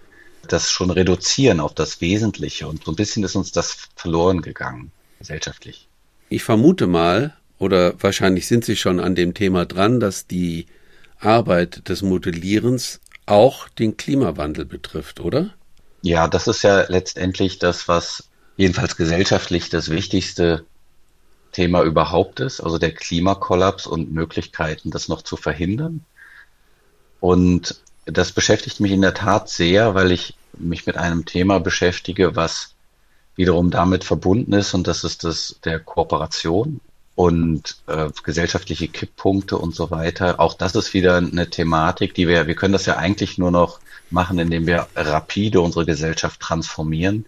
das 0.53 0.71
schon 0.71 0.91
reduzieren 0.91 1.61
auf 1.61 1.75
das 1.75 2.01
Wesentliche. 2.01 2.67
Und 2.69 2.85
so 2.85 2.93
ein 2.93 2.97
bisschen 2.97 3.25
ist 3.25 3.37
uns 3.37 3.53
das 3.53 3.89
verloren 3.95 4.43
gegangen, 4.43 4.91
gesellschaftlich. 5.19 5.89
Ich 6.29 6.43
vermute 6.43 6.87
mal, 6.87 7.37
oder 7.59 7.95
wahrscheinlich 8.03 8.47
sind 8.47 8.65
Sie 8.65 8.77
schon 8.77 9.01
an 9.01 9.15
dem 9.15 9.35
Thema 9.35 9.65
dran, 9.65 10.01
dass 10.01 10.27
die 10.27 10.67
Arbeit 11.19 11.89
des 11.89 12.03
Modellierens 12.03 13.01
auch 13.27 13.69
den 13.69 13.97
Klimawandel 13.97 14.65
betrifft, 14.65 15.21
oder? 15.21 15.55
Ja, 16.03 16.29
das 16.29 16.47
ist 16.47 16.63
ja 16.63 16.85
letztendlich 16.89 17.59
das, 17.59 17.89
was 17.89 18.29
jedenfalls 18.57 18.97
gesellschaftlich 18.97 19.69
das 19.71 19.89
wichtigste 19.89 20.65
Thema 21.53 21.83
überhaupt 21.83 22.41
ist, 22.41 22.61
also 22.61 22.79
der 22.79 22.93
Klimakollaps 22.93 23.87
und 23.87 24.13
Möglichkeiten, 24.13 24.91
das 24.91 25.09
noch 25.09 25.23
zu 25.23 25.37
verhindern. 25.37 26.05
Und 27.21 27.81
das 28.07 28.33
beschäftigt 28.33 28.81
mich 28.81 28.93
in 28.93 29.03
der 29.03 29.15
Tat 29.15 29.49
sehr, 29.49 29.95
weil 29.95 30.13
ich 30.13 30.35
mich 30.57 30.87
mit 30.87 30.97
einem 30.97 31.25
Thema 31.27 31.61
beschäftige, 31.61 32.37
was 32.37 32.75
wiederum 33.35 33.71
damit 33.71 34.05
verbunden 34.05 34.55
ist, 34.55 34.73
und 34.73 34.87
das 34.87 35.05
ist 35.05 35.25
das 35.25 35.57
der 35.65 35.79
Kooperation 35.81 36.81
und 37.15 37.77
äh, 37.87 38.09
gesellschaftliche 38.23 38.89
Kipppunkte 38.89 39.59
und 39.59 39.75
so 39.75 39.91
weiter. 39.91 40.41
Auch 40.41 40.55
das 40.55 40.75
ist 40.75 40.95
wieder 40.95 41.17
eine 41.17 41.51
Thematik, 41.51 42.15
die 42.15 42.29
wir, 42.29 42.47
wir 42.47 42.55
können 42.55 42.73
das 42.73 42.87
ja 42.87 42.97
eigentlich 42.97 43.39
nur 43.39 43.51
noch 43.51 43.81
machen, 44.11 44.39
indem 44.39 44.67
wir 44.67 44.87
rapide 44.95 45.61
unsere 45.61 45.85
Gesellschaft 45.85 46.41
transformieren. 46.41 47.27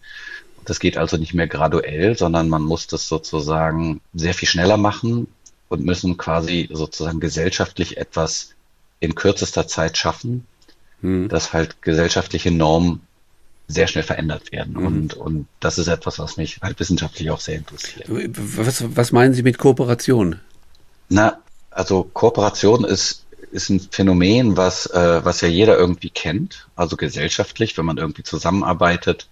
Das 0.65 0.79
geht 0.79 0.99
also 0.99 1.17
nicht 1.17 1.35
mehr 1.35 1.49
graduell, 1.49 2.17
sondern 2.17 2.49
man 2.49 2.63
muss 2.63 2.87
das 2.87 3.09
sozusagen 3.09 4.01
sehr 4.15 4.35
viel 4.35 4.49
schneller 4.49 4.77
machen 4.77 5.27
und 5.69 5.85
müssen 5.85 6.17
quasi 6.17 6.69
sozusagen 6.71 7.21
gesellschaftlich 7.21 7.97
etwas 7.97 8.55
in 9.01 9.15
kürzester 9.15 9.67
Zeit 9.67 9.97
schaffen, 9.97 10.47
hm. 11.03 11.29
dass 11.29 11.53
halt 11.53 11.83
gesellschaftliche 11.83 12.51
Normen 12.51 13.01
sehr 13.69 13.87
schnell 13.87 14.03
verändert 14.03 14.51
werden. 14.51 14.75
Mhm. 14.75 14.87
Und, 14.87 15.15
und 15.15 15.47
das 15.61 15.79
ist 15.79 15.89
etwas, 15.89 16.19
was 16.19 16.39
mich 16.39 16.61
halt 16.63 16.81
wissenschaftlich 16.81 17.31
auch 17.31 17.41
sehr 17.41 17.57
interessiert. 17.57 18.07
Was, 18.09 18.85
was 18.97 19.13
meinen 19.13 19.35
Sie 19.35 19.43
mit 19.43 19.59
Kooperation? 19.59 20.41
Na, 21.11 21.39
also 21.71 22.05
Kooperation 22.05 22.85
ist, 22.85 23.25
ist 23.53 23.69
ein 23.69 23.81
Phänomen, 23.81 24.57
was, 24.57 24.87
äh, 24.87 25.25
was 25.25 25.43
ja 25.43 25.49
jeder 25.49 25.79
irgendwie 25.79 26.11
kennt, 26.11 26.67
also 26.77 26.97
gesellschaftlich, 26.97 27.77
wenn 27.77 27.85
man 27.85 27.99
irgendwie 27.99 28.23
zusammenarbeitet. 28.23 29.29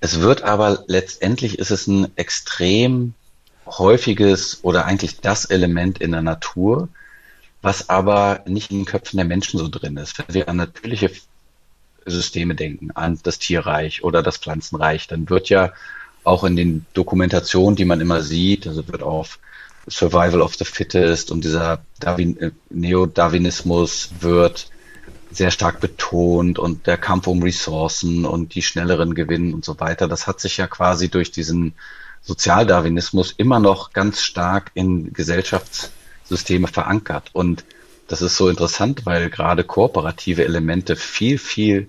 Es 0.00 0.20
wird 0.20 0.42
aber 0.42 0.84
letztendlich 0.88 1.58
ist 1.58 1.70
es 1.70 1.86
ein 1.86 2.08
extrem 2.16 3.14
häufiges 3.66 4.60
oder 4.62 4.84
eigentlich 4.84 5.20
das 5.20 5.44
Element 5.46 5.98
in 5.98 6.12
der 6.12 6.22
Natur, 6.22 6.88
was 7.66 7.88
aber 7.88 8.44
nicht 8.46 8.70
in 8.70 8.78
den 8.78 8.84
Köpfen 8.84 9.16
der 9.16 9.26
Menschen 9.26 9.58
so 9.58 9.66
drin 9.66 9.96
ist. 9.96 10.16
Wenn 10.20 10.32
wir 10.32 10.48
an 10.48 10.56
natürliche 10.56 11.10
Systeme 12.04 12.54
denken, 12.54 12.92
an 12.92 13.18
das 13.24 13.40
Tierreich 13.40 14.04
oder 14.04 14.22
das 14.22 14.36
Pflanzenreich, 14.36 15.08
dann 15.08 15.28
wird 15.28 15.48
ja 15.48 15.72
auch 16.22 16.44
in 16.44 16.54
den 16.54 16.86
Dokumentationen, 16.94 17.74
die 17.74 17.84
man 17.84 18.00
immer 18.00 18.22
sieht, 18.22 18.68
also 18.68 18.86
wird 18.86 19.02
auf 19.02 19.40
Survival 19.88 20.42
of 20.42 20.54
the 20.54 20.64
Fittest 20.64 21.32
und 21.32 21.42
dieser 21.42 21.80
Darwin, 21.98 22.38
äh, 22.38 22.50
Neo-Darwinismus 22.70 24.10
wird 24.20 24.70
sehr 25.32 25.50
stark 25.50 25.80
betont 25.80 26.60
und 26.60 26.86
der 26.86 26.98
Kampf 26.98 27.26
um 27.26 27.42
Ressourcen 27.42 28.26
und 28.26 28.54
die 28.54 28.62
schnelleren 28.62 29.16
Gewinnen 29.16 29.54
und 29.54 29.64
so 29.64 29.80
weiter. 29.80 30.06
Das 30.06 30.28
hat 30.28 30.38
sich 30.38 30.56
ja 30.56 30.68
quasi 30.68 31.08
durch 31.08 31.32
diesen 31.32 31.74
Sozialdarwinismus 32.22 33.34
immer 33.36 33.58
noch 33.58 33.92
ganz 33.92 34.22
stark 34.22 34.70
in 34.74 35.12
Gesellschaftssysteme 36.28 36.68
verankert. 36.68 37.30
Und 37.32 37.64
das 38.08 38.22
ist 38.22 38.36
so 38.36 38.48
interessant, 38.48 39.06
weil 39.06 39.30
gerade 39.30 39.64
kooperative 39.64 40.44
Elemente 40.44 40.96
viel, 40.96 41.38
viel 41.38 41.88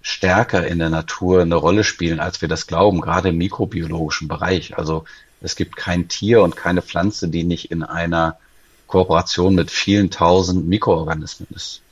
stärker 0.00 0.66
in 0.66 0.78
der 0.78 0.90
Natur 0.90 1.42
eine 1.42 1.56
Rolle 1.56 1.84
spielen, 1.84 2.20
als 2.20 2.40
wir 2.40 2.48
das 2.48 2.66
glauben, 2.66 3.00
gerade 3.00 3.30
im 3.30 3.38
mikrobiologischen 3.38 4.28
Bereich. 4.28 4.78
Also 4.78 5.04
es 5.40 5.56
gibt 5.56 5.76
kein 5.76 6.08
Tier 6.08 6.42
und 6.42 6.56
keine 6.56 6.82
Pflanze, 6.82 7.28
die 7.28 7.44
nicht 7.44 7.70
in 7.70 7.82
einer 7.82 8.38
Kooperation 8.86 9.54
mit 9.54 9.70
vielen 9.70 10.10
tausend 10.10 10.68
Mikroorganismen 10.68 11.48
ist. 11.54 11.82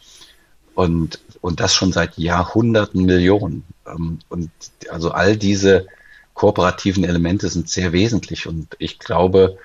Und, 0.74 1.20
und 1.40 1.61
das 1.61 1.74
schon 1.74 1.92
seit 1.92 2.16
Jahrhunderten, 2.16 3.05
Millionen. 3.05 3.64
Ähm, 3.87 4.20
und 4.29 4.50
also 4.90 5.11
all 5.11 5.37
diese 5.37 5.87
kooperativen 6.35 7.05
Elemente 7.05 7.48
sind 7.48 7.68
sehr 7.68 7.92
wesentlich. 7.92 8.46
Und 8.46 8.74
ich 8.79 8.98
glaube, 8.98 9.59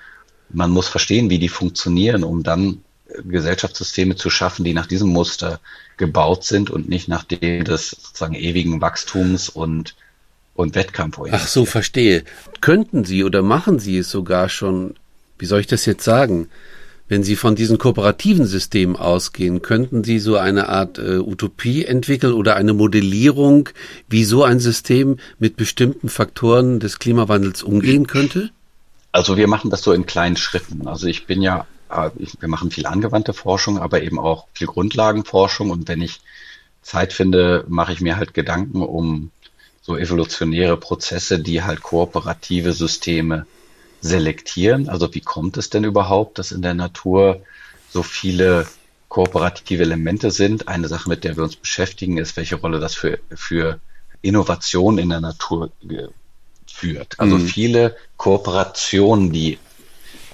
man 0.52 0.70
muss 0.70 0.88
verstehen, 0.88 1.30
wie 1.30 1.38
die 1.38 1.48
funktionieren, 1.48 2.24
um 2.24 2.42
dann 2.42 2.82
Gesellschaftssysteme 3.24 4.16
zu 4.16 4.30
schaffen, 4.30 4.64
die 4.64 4.74
nach 4.74 4.86
diesem 4.86 5.08
Muster 5.08 5.60
gebaut 5.96 6.44
sind 6.44 6.70
und 6.70 6.88
nicht 6.88 7.08
nach 7.08 7.24
dem 7.24 7.64
des 7.64 7.90
sozusagen 7.90 8.34
ewigen 8.34 8.80
Wachstums 8.80 9.48
und 9.48 9.94
und 10.54 10.74
Wettkampf. 10.74 11.18
Ach 11.30 11.46
so, 11.46 11.64
verstehe. 11.64 12.24
Könnten 12.60 13.04
Sie 13.04 13.24
oder 13.24 13.42
machen 13.42 13.78
Sie 13.78 13.98
es 13.98 14.10
sogar 14.10 14.48
schon, 14.48 14.94
wie 15.38 15.46
soll 15.46 15.60
ich 15.60 15.66
das 15.66 15.86
jetzt 15.86 16.04
sagen? 16.04 16.48
Wenn 17.08 17.24
Sie 17.24 17.34
von 17.34 17.56
diesen 17.56 17.78
kooperativen 17.78 18.46
Systemen 18.46 18.94
ausgehen, 18.94 19.62
könnten 19.62 20.04
Sie 20.04 20.20
so 20.20 20.36
eine 20.36 20.68
Art 20.68 20.98
äh, 20.98 21.18
Utopie 21.18 21.84
entwickeln 21.84 22.34
oder 22.34 22.54
eine 22.54 22.72
Modellierung, 22.72 23.68
wie 24.08 24.24
so 24.24 24.44
ein 24.44 24.60
System 24.60 25.16
mit 25.38 25.56
bestimmten 25.56 26.08
Faktoren 26.08 26.78
des 26.78 27.00
Klimawandels 27.00 27.64
umgehen 27.64 28.06
könnte? 28.06 28.50
Also 29.12 29.36
wir 29.36 29.48
machen 29.48 29.70
das 29.70 29.82
so 29.82 29.92
in 29.92 30.06
kleinen 30.06 30.36
Schritten. 30.36 30.86
Also 30.86 31.06
ich 31.06 31.26
bin 31.26 31.42
ja 31.42 31.66
äh, 31.90 32.10
wir 32.38 32.48
machen 32.48 32.70
viel 32.70 32.86
angewandte 32.86 33.32
Forschung, 33.32 33.78
aber 33.78 34.02
eben 34.02 34.18
auch 34.18 34.46
viel 34.52 34.66
Grundlagenforschung. 34.66 35.70
Und 35.70 35.88
wenn 35.88 36.00
ich 36.00 36.20
Zeit 36.82 37.12
finde, 37.12 37.64
mache 37.68 37.92
ich 37.92 38.00
mir 38.00 38.16
halt 38.16 38.32
Gedanken 38.34 38.82
um 38.82 39.30
so 39.82 39.96
evolutionäre 39.96 40.76
Prozesse, 40.76 41.38
die 41.38 41.62
halt 41.62 41.82
kooperative 41.82 42.72
Systeme 42.72 43.46
selektieren. 44.00 44.88
Also 44.88 45.12
wie 45.14 45.20
kommt 45.20 45.56
es 45.56 45.70
denn 45.70 45.84
überhaupt, 45.84 46.38
dass 46.38 46.52
in 46.52 46.62
der 46.62 46.74
Natur 46.74 47.42
so 47.90 48.02
viele 48.02 48.66
kooperative 49.08 49.82
Elemente 49.82 50.30
sind? 50.30 50.68
Eine 50.68 50.88
Sache, 50.88 51.08
mit 51.08 51.24
der 51.24 51.36
wir 51.36 51.44
uns 51.44 51.56
beschäftigen, 51.56 52.18
ist, 52.18 52.36
welche 52.36 52.56
Rolle 52.56 52.78
das 52.78 52.94
für, 52.94 53.18
für 53.34 53.80
Innovation 54.22 54.98
in 54.98 55.08
der 55.08 55.20
Natur 55.20 55.70
führt. 56.80 57.20
Also 57.20 57.36
mhm. 57.36 57.46
viele 57.46 57.96
Kooperationen, 58.16 59.32
die 59.32 59.58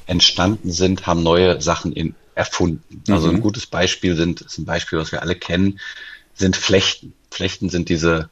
entstanden 0.06 0.70
sind, 0.70 1.06
haben 1.06 1.22
neue 1.22 1.60
Sachen 1.60 1.92
in, 1.92 2.14
erfunden. 2.34 3.02
Also 3.08 3.28
ein 3.28 3.36
mhm. 3.36 3.40
gutes 3.40 3.66
Beispiel 3.66 4.14
sind, 4.14 4.42
ist 4.42 4.58
ein 4.58 4.64
Beispiel, 4.64 4.98
was 4.98 5.10
wir 5.10 5.22
alle 5.22 5.34
kennen, 5.34 5.80
sind 6.34 6.56
Flechten. 6.56 7.12
Flechten 7.30 7.68
sind 7.68 7.88
diese 7.88 8.28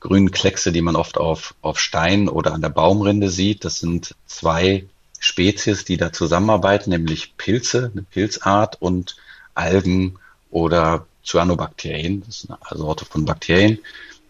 grünen 0.00 0.32
Kleckse, 0.32 0.72
die 0.72 0.82
man 0.82 0.96
oft 0.96 1.18
auf, 1.18 1.54
auf 1.62 1.78
Stein 1.78 2.28
oder 2.28 2.52
an 2.52 2.62
der 2.62 2.70
Baumrinde 2.70 3.30
sieht. 3.30 3.64
Das 3.64 3.78
sind 3.78 4.14
zwei 4.26 4.84
Spezies, 5.20 5.84
die 5.84 5.96
da 5.96 6.12
zusammenarbeiten, 6.12 6.90
nämlich 6.90 7.36
Pilze, 7.36 7.92
eine 7.92 8.02
Pilzart 8.02 8.82
und 8.82 9.16
Algen 9.54 10.18
oder 10.50 11.06
Cyanobakterien, 11.24 12.24
das 12.26 12.42
ist 12.42 12.50
eine 12.50 12.58
Sorte 12.78 13.04
von 13.04 13.24
Bakterien, 13.24 13.78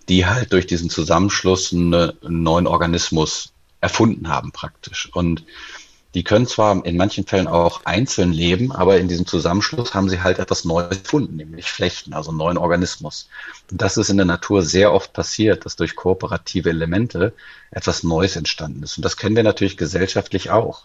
die 0.09 0.27
halt 0.27 0.53
durch 0.53 0.67
diesen 0.67 0.91
Zusammenschluss 0.91 1.73
eine, 1.73 2.15
einen 2.25 2.43
neuen 2.43 2.67
Organismus 2.67 3.53
erfunden 3.81 4.29
haben 4.29 4.53
praktisch. 4.53 5.11
Und 5.13 5.45
die 6.15 6.25
können 6.25 6.47
zwar 6.47 6.85
in 6.85 6.97
manchen 6.97 7.27
Fällen 7.27 7.49
auch 7.49 7.87
einzeln 7.87 8.33
leben, 8.33 8.71
aber 8.71 8.99
in 8.99 9.09
diesem 9.09 9.27
Zusammenschluss 9.27 9.95
haben 9.95 10.11
sie 10.11 10.21
halt 10.21 10.39
etwas 10.39 10.65
Neues 10.65 11.03
gefunden, 11.03 11.37
nämlich 11.37 11.71
Flechten, 11.71 12.13
also 12.13 12.31
einen 12.31 12.39
neuen 12.39 12.59
Organismus. 12.59 13.29
Und 13.71 13.81
das 13.81 13.97
ist 13.97 14.11
in 14.11 14.19
der 14.19 14.27
Natur 14.27 14.63
sehr 14.63 14.93
oft 14.93 15.15
passiert, 15.15 15.65
dass 15.65 15.77
durch 15.77 15.97
kooperative 15.97 16.69
Elemente 16.69 17.33
etwas 17.71 18.03
Neues 18.03 18.37
entstanden 18.37 18.83
ist. 18.83 18.99
Und 18.99 19.05
das 19.05 19.17
kennen 19.17 19.37
wir 19.37 19.43
natürlich 19.43 19.79
gesellschaftlich 19.79 20.51
auch. 20.51 20.83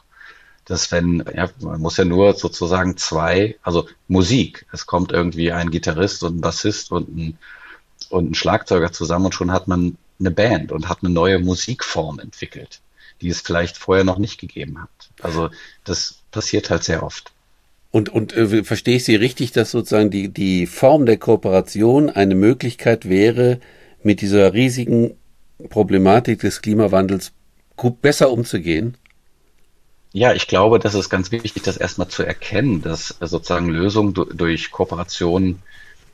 Dass 0.64 0.92
wenn, 0.92 1.24
ja, 1.34 1.50
man 1.60 1.82
muss 1.82 1.98
ja 1.98 2.06
nur 2.06 2.34
sozusagen 2.34 2.98
zwei, 2.98 3.58
also 3.62 3.88
Musik, 4.08 4.66
es 4.72 4.86
kommt 4.86 5.12
irgendwie 5.12 5.52
ein 5.52 5.72
Gitarrist 5.72 6.24
und 6.24 6.38
ein 6.38 6.42
Bassist 6.42 6.92
und 6.92 7.10
ein, 7.10 7.38
und 8.10 8.32
ein 8.32 8.36
Schlagzeuger 8.36 8.92
zusammen 8.92 9.26
und 9.26 9.36
schon 9.36 9.52
hat 9.52 9.68
man 9.68 9.98
eine 10.20 10.32
Band 10.32 10.72
und 10.72 10.90
hat 10.90 11.00
eine 11.02 11.14
neue 11.14 11.40
Musikform 11.40 12.20
entwickelt 12.20 12.82
die 13.22 13.30
es 13.30 13.42
vielleicht 13.42 13.78
vorher 13.78 14.04
noch 14.04 14.18
nicht 14.18 14.40
gegeben 14.40 14.82
hat. 14.82 14.90
Also 15.22 15.50
das 15.84 16.20
passiert 16.32 16.70
halt 16.70 16.84
sehr 16.84 17.04
oft. 17.04 17.32
Und, 17.92 18.10
und 18.10 18.36
äh, 18.36 18.64
verstehe 18.64 18.98
ich 18.98 19.06
Sie 19.06 19.16
richtig, 19.16 19.54
dass 19.54 19.72
sozusagen 19.72 20.12
die, 20.12 20.30
die 20.30 20.68
Form 20.68 21.06
der 21.06 21.18
Kooperation 21.18 22.10
eine 22.10 22.36
Möglichkeit 22.36 23.10
wäre, 23.10 23.60
mit 24.04 24.22
dieser 24.22 24.54
riesigen 24.54 25.16
Problematik 25.70 26.42
des 26.42 26.62
Klimawandels 26.62 27.32
gut 27.76 28.02
besser 28.02 28.30
umzugehen? 28.30 28.98
Ja, 30.14 30.34
ich 30.34 30.48
glaube, 30.48 30.80
das 30.80 30.96
ist 30.96 31.10
ganz 31.10 31.32
wichtig, 31.32 31.64
das 31.64 31.78
erstmal 31.78 32.08
zu 32.08 32.24
erkennen, 32.24 32.82
dass 32.82 33.16
sozusagen 33.20 33.70
Lösungen 33.70 34.14
durch 34.14 34.72
Kooperation 34.72 35.62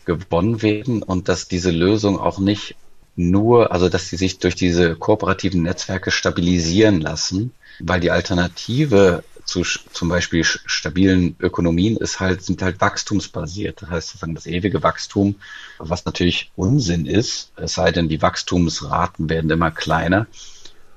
gewonnen 0.06 0.62
werden 0.62 1.04
und 1.04 1.30
dass 1.30 1.48
diese 1.48 1.72
Lösung 1.72 2.20
auch 2.20 2.40
nicht 2.40 2.76
nur, 3.16 3.72
also 3.72 3.90
dass 3.90 4.10
sie 4.10 4.18
sich 4.18 4.40
durch 4.40 4.56
diese 4.56 4.96
kooperativen 4.96 5.62
Netzwerke 5.62 6.12
stabilisieren 6.12 7.02
lassen, 7.02 7.52
weil 7.80 8.00
die 8.00 8.12
Alternative 8.12 9.24
zu 9.46 9.64
zum 9.64 10.10
Beispiel 10.10 10.44
stabilen 10.44 11.36
Ökonomien 11.40 11.98
ist 11.98 12.20
halt, 12.20 12.44
sind 12.44 12.62
halt 12.62 12.80
wachstumsbasiert. 12.82 13.82
Das 13.82 13.90
heißt 13.90 14.08
sozusagen 14.10 14.36
das 14.36 14.46
ewige 14.46 14.84
Wachstum, 14.84 15.36
was 15.80 16.06
natürlich 16.06 16.52
Unsinn 16.56 17.06
ist, 17.06 17.52
es 17.58 17.74
sei 17.74 17.92
denn, 17.92 18.10
die 18.10 18.22
Wachstumsraten 18.22 19.30
werden 19.30 19.50
immer 19.50 19.72
kleiner. 19.72 20.28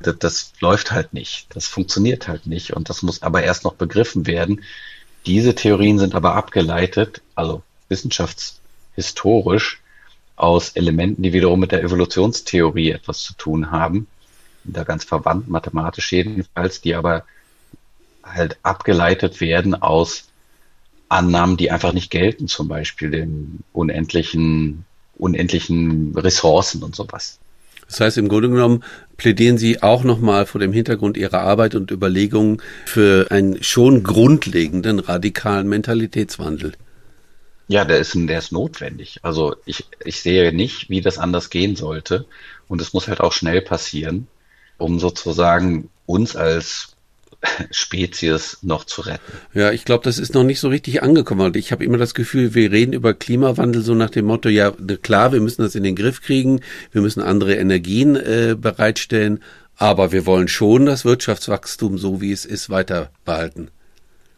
Das, 0.01 0.17
das 0.19 0.53
läuft 0.61 0.93
halt 0.93 1.13
nicht. 1.13 1.49
Das 1.55 1.67
funktioniert 1.67 2.29
halt 2.29 2.47
nicht. 2.47 2.75
Und 2.75 2.89
das 2.89 3.03
muss 3.03 3.23
aber 3.23 3.43
erst 3.43 3.65
noch 3.65 3.75
begriffen 3.75 4.27
werden. 4.27 4.63
Diese 5.25 5.55
Theorien 5.55 5.99
sind 5.99 6.15
aber 6.15 6.35
abgeleitet, 6.35 7.23
also 7.35 7.63
wissenschaftshistorisch, 8.97 9.81
aus 10.37 10.71
Elementen, 10.71 11.23
die 11.23 11.33
wiederum 11.33 11.61
mit 11.61 11.73
der 11.73 11.83
Evolutionstheorie 11.83 12.91
etwas 12.91 13.21
zu 13.21 13.33
tun 13.35 13.71
haben. 13.71 14.07
Da 14.65 14.85
ganz 14.85 15.05
verwandt, 15.05 15.49
mathematisch 15.49 16.13
jedenfalls, 16.13 16.83
die 16.83 16.95
aber 16.95 17.25
halt 18.23 18.59
abgeleitet 18.63 19.41
werden 19.41 19.75
aus 19.75 20.25
Annahmen, 21.09 21.57
die 21.57 21.71
einfach 21.71 21.95
nicht 21.95 22.11
gelten, 22.11 22.49
zum 22.49 22.69
Beispiel 22.69 23.11
den 23.11 23.61
unendlichen, 23.73 24.85
unendlichen 25.17 26.15
Ressourcen 26.15 26.83
und 26.83 26.95
sowas. 26.95 27.39
Das 27.87 28.01
heißt, 28.01 28.19
im 28.19 28.29
Grunde 28.29 28.51
genommen 28.51 28.83
plädieren 29.17 29.57
Sie 29.57 29.83
auch 29.83 30.05
nochmal 30.05 30.45
vor 30.45 30.61
dem 30.61 30.73
Hintergrund 30.73 31.17
Ihrer 31.17 31.41
Arbeit 31.41 31.75
und 31.77 31.91
Überlegungen 31.93 32.61
für 32.85 33.29
einen 33.31 33.63
schon 33.63 34.03
grundlegenden 34.03 34.99
radikalen 34.99 35.69
Mentalitätswandel. 35.69 36.73
Ja, 37.69 37.85
der 37.85 37.99
ist, 37.99 38.15
der 38.15 38.39
ist 38.39 38.53
notwendig. 38.53 39.21
Also 39.23 39.57
ich, 39.65 39.85
ich 40.05 40.21
sehe 40.21 40.53
nicht, 40.53 40.89
wie 40.89 41.01
das 41.01 41.19
anders 41.19 41.51
gehen 41.51 41.77
sollte. 41.77 42.27
Und 42.69 42.81
es 42.81 42.93
muss 42.93 43.09
halt 43.09 43.21
auch 43.21 43.33
schnell 43.33 43.61
passieren, 43.61 44.29
um 44.79 44.99
sozusagen 44.99 45.91
uns 46.07 46.37
als 46.37 46.97
Spezies 47.71 48.59
noch 48.63 48.85
zu 48.85 49.03
retten. 49.03 49.33
Ja, 49.55 49.73
ich 49.73 49.85
glaube, 49.85 50.05
das 50.05 50.19
ist 50.19 50.35
noch 50.35 50.45
nicht 50.45 50.61
so 50.61 50.69
richtig 50.69 51.03
angekommen. 51.03 51.53
Ich 51.55 51.73
habe 51.73 51.85
immer 51.85 51.99
das 51.99 52.15
Gefühl, 52.15 52.55
wir 52.55 52.71
reden 52.71 52.93
über 52.93 53.15
Klimawandel 53.15 53.83
so 53.83 53.95
nach 53.95 54.11
dem 54.11 54.27
Motto, 54.27 54.49
ja 54.49 54.73
klar, 55.03 55.33
wir 55.33 55.41
müssen 55.41 55.63
das 55.63 55.75
in 55.75 55.83
den 55.83 55.97
Griff 55.97 56.23
kriegen, 56.23 56.61
wir 56.93 57.03
müssen 57.03 57.23
andere 57.23 57.55
Energien 57.55 58.17
äh, 58.17 58.57
bereitstellen, 58.59 59.43
aber 59.77 60.13
wir 60.13 60.25
wollen 60.27 60.49
schon 60.49 60.87
das 60.87 61.05
Wirtschaftswachstum, 61.05 61.99
so 61.99 62.21
wie 62.21 62.33
es 62.33 62.45
ist, 62.45 62.71
weiter 62.71 63.11
behalten. 63.25 63.69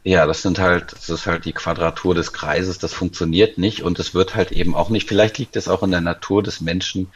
Ja, 0.08 0.24
das 0.26 0.40
sind 0.40 0.58
halt, 0.58 0.92
das 0.92 1.10
ist 1.10 1.26
halt 1.26 1.44
die 1.44 1.52
Quadratur 1.52 2.14
des 2.14 2.32
Kreises, 2.32 2.78
das 2.78 2.94
funktioniert 2.94 3.58
nicht 3.58 3.82
und 3.82 3.98
es 3.98 4.14
wird 4.14 4.34
halt 4.34 4.52
eben 4.52 4.74
auch 4.74 4.88
nicht, 4.88 5.06
vielleicht 5.06 5.36
liegt 5.36 5.54
es 5.54 5.68
auch 5.68 5.82
in 5.82 5.90
der 5.90 6.00
Natur 6.00 6.42
des 6.42 6.62
Menschen. 6.62 7.12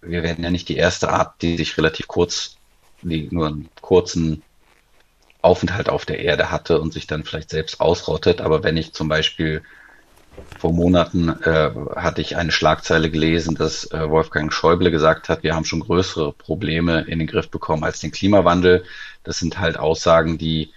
Wir 0.00 0.24
werden 0.24 0.42
ja 0.42 0.50
nicht 0.50 0.68
die 0.68 0.76
erste 0.76 1.10
Art, 1.10 1.40
die 1.42 1.56
sich 1.56 1.78
relativ 1.78 2.08
kurz, 2.08 2.56
die 3.02 3.28
nur 3.30 3.46
einen 3.46 3.70
kurzen 3.80 4.42
Aufenthalt 5.42 5.88
auf 5.88 6.06
der 6.06 6.20
Erde 6.20 6.50
hatte 6.50 6.80
und 6.80 6.92
sich 6.92 7.06
dann 7.06 7.24
vielleicht 7.24 7.50
selbst 7.50 7.80
ausrottet. 7.80 8.40
Aber 8.40 8.64
wenn 8.64 8.76
ich 8.76 8.92
zum 8.92 9.08
Beispiel 9.08 9.62
vor 10.58 10.72
Monaten 10.72 11.28
äh, 11.28 11.70
hatte 11.96 12.20
ich 12.20 12.36
eine 12.36 12.52
Schlagzeile 12.52 13.10
gelesen, 13.10 13.54
dass 13.54 13.90
äh, 13.92 14.08
Wolfgang 14.10 14.52
Schäuble 14.52 14.90
gesagt 14.90 15.28
hat, 15.28 15.42
wir 15.42 15.54
haben 15.54 15.64
schon 15.64 15.80
größere 15.80 16.32
Probleme 16.32 17.02
in 17.02 17.18
den 17.18 17.28
Griff 17.28 17.50
bekommen 17.50 17.84
als 17.84 18.00
den 18.00 18.12
Klimawandel. 18.12 18.84
Das 19.24 19.38
sind 19.38 19.58
halt 19.58 19.78
Aussagen, 19.78 20.38
die, 20.38 20.72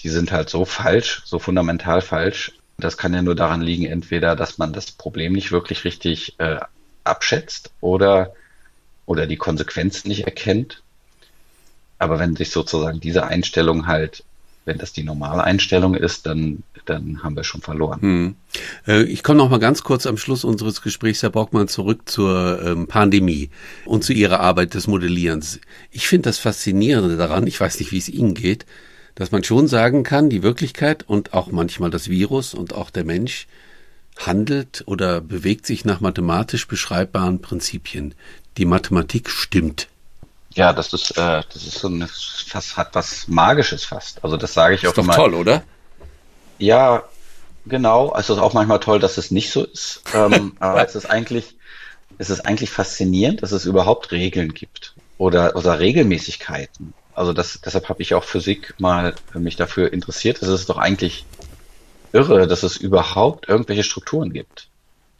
die 0.00 0.08
sind 0.08 0.32
halt 0.32 0.48
so 0.48 0.64
falsch, 0.64 1.22
so 1.24 1.38
fundamental 1.38 2.00
falsch. 2.00 2.52
Das 2.78 2.98
kann 2.98 3.14
ja 3.14 3.22
nur 3.22 3.34
daran 3.34 3.62
liegen, 3.62 3.86
entweder, 3.86 4.36
dass 4.36 4.58
man 4.58 4.72
das 4.72 4.90
Problem 4.90 5.32
nicht 5.32 5.52
wirklich 5.52 5.84
richtig 5.84 6.34
äh, 6.38 6.58
abschätzt 7.04 7.70
oder, 7.80 8.34
oder 9.06 9.26
die 9.26 9.38
Konsequenzen 9.38 10.08
nicht 10.08 10.24
erkennt 10.24 10.82
aber 11.98 12.18
wenn 12.18 12.36
sich 12.36 12.50
sozusagen 12.50 13.00
diese 13.00 13.26
Einstellung 13.26 13.86
halt, 13.86 14.22
wenn 14.64 14.78
das 14.78 14.92
die 14.92 15.04
normale 15.04 15.44
Einstellung 15.44 15.94
ist, 15.94 16.26
dann, 16.26 16.62
dann 16.84 17.22
haben 17.22 17.36
wir 17.36 17.44
schon 17.44 17.62
verloren. 17.62 18.00
Hm. 18.00 18.36
Äh, 18.86 19.04
ich 19.04 19.22
komme 19.22 19.38
noch 19.38 19.48
mal 19.48 19.58
ganz 19.58 19.82
kurz 19.82 20.06
am 20.06 20.18
Schluss 20.18 20.44
unseres 20.44 20.82
Gesprächs, 20.82 21.22
Herr 21.22 21.30
Bockmann, 21.30 21.68
zurück 21.68 22.02
zur 22.06 22.62
ähm, 22.62 22.86
Pandemie 22.86 23.50
und 23.84 24.04
zu 24.04 24.12
Ihrer 24.12 24.40
Arbeit 24.40 24.74
des 24.74 24.86
Modellierens. 24.86 25.60
Ich 25.90 26.08
finde 26.08 26.28
das 26.28 26.38
Faszinierende 26.38 27.16
daran, 27.16 27.46
ich 27.46 27.60
weiß 27.60 27.78
nicht, 27.80 27.92
wie 27.92 27.98
es 27.98 28.08
Ihnen 28.08 28.34
geht, 28.34 28.66
dass 29.16 29.32
man 29.32 29.42
schon 29.42 29.66
sagen 29.66 30.04
kann, 30.04 30.30
die 30.30 30.44
Wirklichkeit 30.44 31.02
und 31.08 31.34
auch 31.34 31.50
manchmal 31.50 31.90
das 31.90 32.08
Virus 32.08 32.54
und 32.54 32.74
auch 32.74 32.90
der 32.90 33.04
Mensch 33.04 33.48
handelt 34.18 34.84
oder 34.86 35.20
bewegt 35.20 35.66
sich 35.66 35.84
nach 35.84 36.00
mathematisch 36.00 36.68
beschreibbaren 36.68 37.40
Prinzipien. 37.40 38.14
Die 38.56 38.64
Mathematik 38.64 39.28
stimmt. 39.28 39.88
Ja, 40.54 40.72
das 40.72 40.92
ist, 40.92 41.12
äh, 41.12 41.42
das 41.52 41.66
ist 41.66 41.78
so 41.78 41.88
ein, 41.88 42.08
fast, 42.08 42.76
hat 42.76 42.94
was 42.94 43.26
Magisches 43.28 43.84
fast. 43.84 44.22
Also 44.22 44.36
das 44.36 44.54
sage 44.54 44.74
ich 44.74 44.84
ist 44.84 44.90
auch 44.90 44.98
immer. 44.98 45.12
Ist 45.12 45.18
doch 45.18 45.24
toll, 45.24 45.34
oder? 45.34 45.62
Ja, 46.58 47.04
genau. 47.66 48.10
Also 48.10 48.34
es 48.34 48.38
ist 48.38 48.42
auch 48.42 48.54
manchmal 48.54 48.80
toll, 48.80 48.98
dass 48.98 49.18
es 49.18 49.30
nicht 49.30 49.50
so 49.50 49.64
ist. 49.64 50.02
Ähm, 50.14 50.56
aber 50.60 50.86
es 50.86 50.94
ist 50.94 51.06
eigentlich, 51.06 51.56
es 52.18 52.30
ist 52.30 52.40
eigentlich 52.46 52.70
faszinierend, 52.70 53.42
dass 53.42 53.52
es 53.52 53.64
überhaupt 53.64 54.12
Regeln 54.12 54.52
gibt 54.54 54.94
oder, 55.18 55.56
oder 55.56 55.78
Regelmäßigkeiten. 55.78 56.94
Also 57.16 57.32
das, 57.32 57.60
deshalb 57.64 57.88
habe 57.88 58.02
ich 58.02 58.14
auch 58.14 58.24
Physik 58.24 58.74
mal 58.78 59.14
mich 59.34 59.56
dafür 59.56 59.92
interessiert. 59.92 60.42
Es 60.42 60.48
ist 60.48 60.68
doch 60.68 60.78
eigentlich 60.78 61.24
irre, 62.12 62.46
dass 62.46 62.62
es 62.62 62.76
überhaupt 62.76 63.48
irgendwelche 63.48 63.82
Strukturen 63.82 64.32
gibt. 64.32 64.68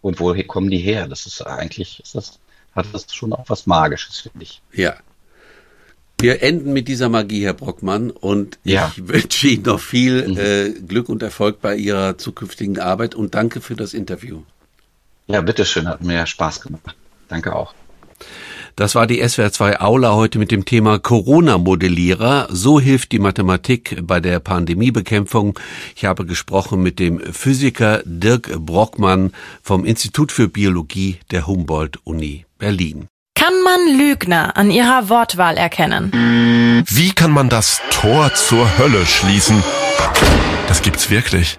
Und 0.03 0.21
woher 0.21 0.45
kommen 0.45 0.71
die 0.71 0.79
her? 0.79 1.09
Das 1.09 1.27
ist 1.27 1.41
eigentlich, 1.43 2.01
ist 2.01 2.15
das, 2.15 2.39
hat 2.75 2.87
das 2.93 3.13
schon 3.15 3.33
auch 3.33 3.47
was 3.49 3.67
Magisches, 3.67 4.21
finde 4.21 4.43
ich. 4.43 4.61
Ja, 4.73 4.97
wir 6.19 6.43
enden 6.43 6.73
mit 6.73 6.89
dieser 6.89 7.11
Magie, 7.11 7.45
Herr 7.45 7.53
Brockmann, 7.53 8.11
und 8.11 8.59
ja. 8.65 8.91
ich 8.95 9.07
wünsche 9.07 9.49
Ihnen 9.49 9.65
noch 9.65 9.81
viel 9.81 10.29
mhm. 10.29 10.39
äh, 10.39 10.71
Glück 10.71 11.11
und 11.11 11.23
Erfolg 11.23 11.61
bei 11.61 11.77
Ihrer 11.77 12.17
zukünftigen 12.17 12.79
Arbeit 12.79 13.15
und 13.15 13.35
danke 13.35 13.61
für 13.61 13.77
das 13.77 13.93
Interview. 13.93 14.43
Ja, 15.27 15.43
bitteschön, 15.43 15.89
hat 15.89 16.03
mir 16.03 16.27
Spaß 16.27 16.63
gemacht. 16.63 16.97
Danke 17.29 17.55
auch. 17.55 17.75
Das 18.77 18.95
war 18.95 19.07
die 19.07 19.27
SWR 19.27 19.51
2 19.51 19.81
Aula 19.81 20.13
heute 20.13 20.39
mit 20.39 20.51
dem 20.51 20.67
Thema 20.67 20.99
Corona-Modellierer. 20.99 22.49
So 22.51 22.79
hilft 22.79 23.11
die 23.13 23.19
Mathematik 23.19 23.97
bei 24.03 24.21
der 24.21 24.39
Pandemiebekämpfung. 24.39 25.59
Ich 25.95 26.05
habe 26.05 26.27
gesprochen 26.27 26.83
mit 26.83 26.99
dem 26.99 27.19
Physiker 27.33 28.03
Dirk 28.05 28.55
Brockmann 28.59 29.33
vom 29.63 29.87
Institut 29.87 30.31
für 30.31 30.49
Biologie 30.49 31.17
der 31.31 31.47
Humboldt-Uni 31.47 32.45
Berlin. 32.59 33.07
Kann 33.35 33.55
man 33.65 33.99
Lügner 33.99 34.59
an 34.59 34.71
ihrer 34.71 35.09
Wortwahl 35.09 35.57
erkennen? 35.57 36.85
Wie 36.87 37.13
kann 37.13 37.31
man 37.31 37.49
das 37.49 37.81
Tor 37.91 38.35
zur 38.35 38.77
Hölle 38.77 39.07
schließen? 39.07 39.65
Das 40.69 40.83
gibt's 40.83 41.09
wirklich. 41.09 41.59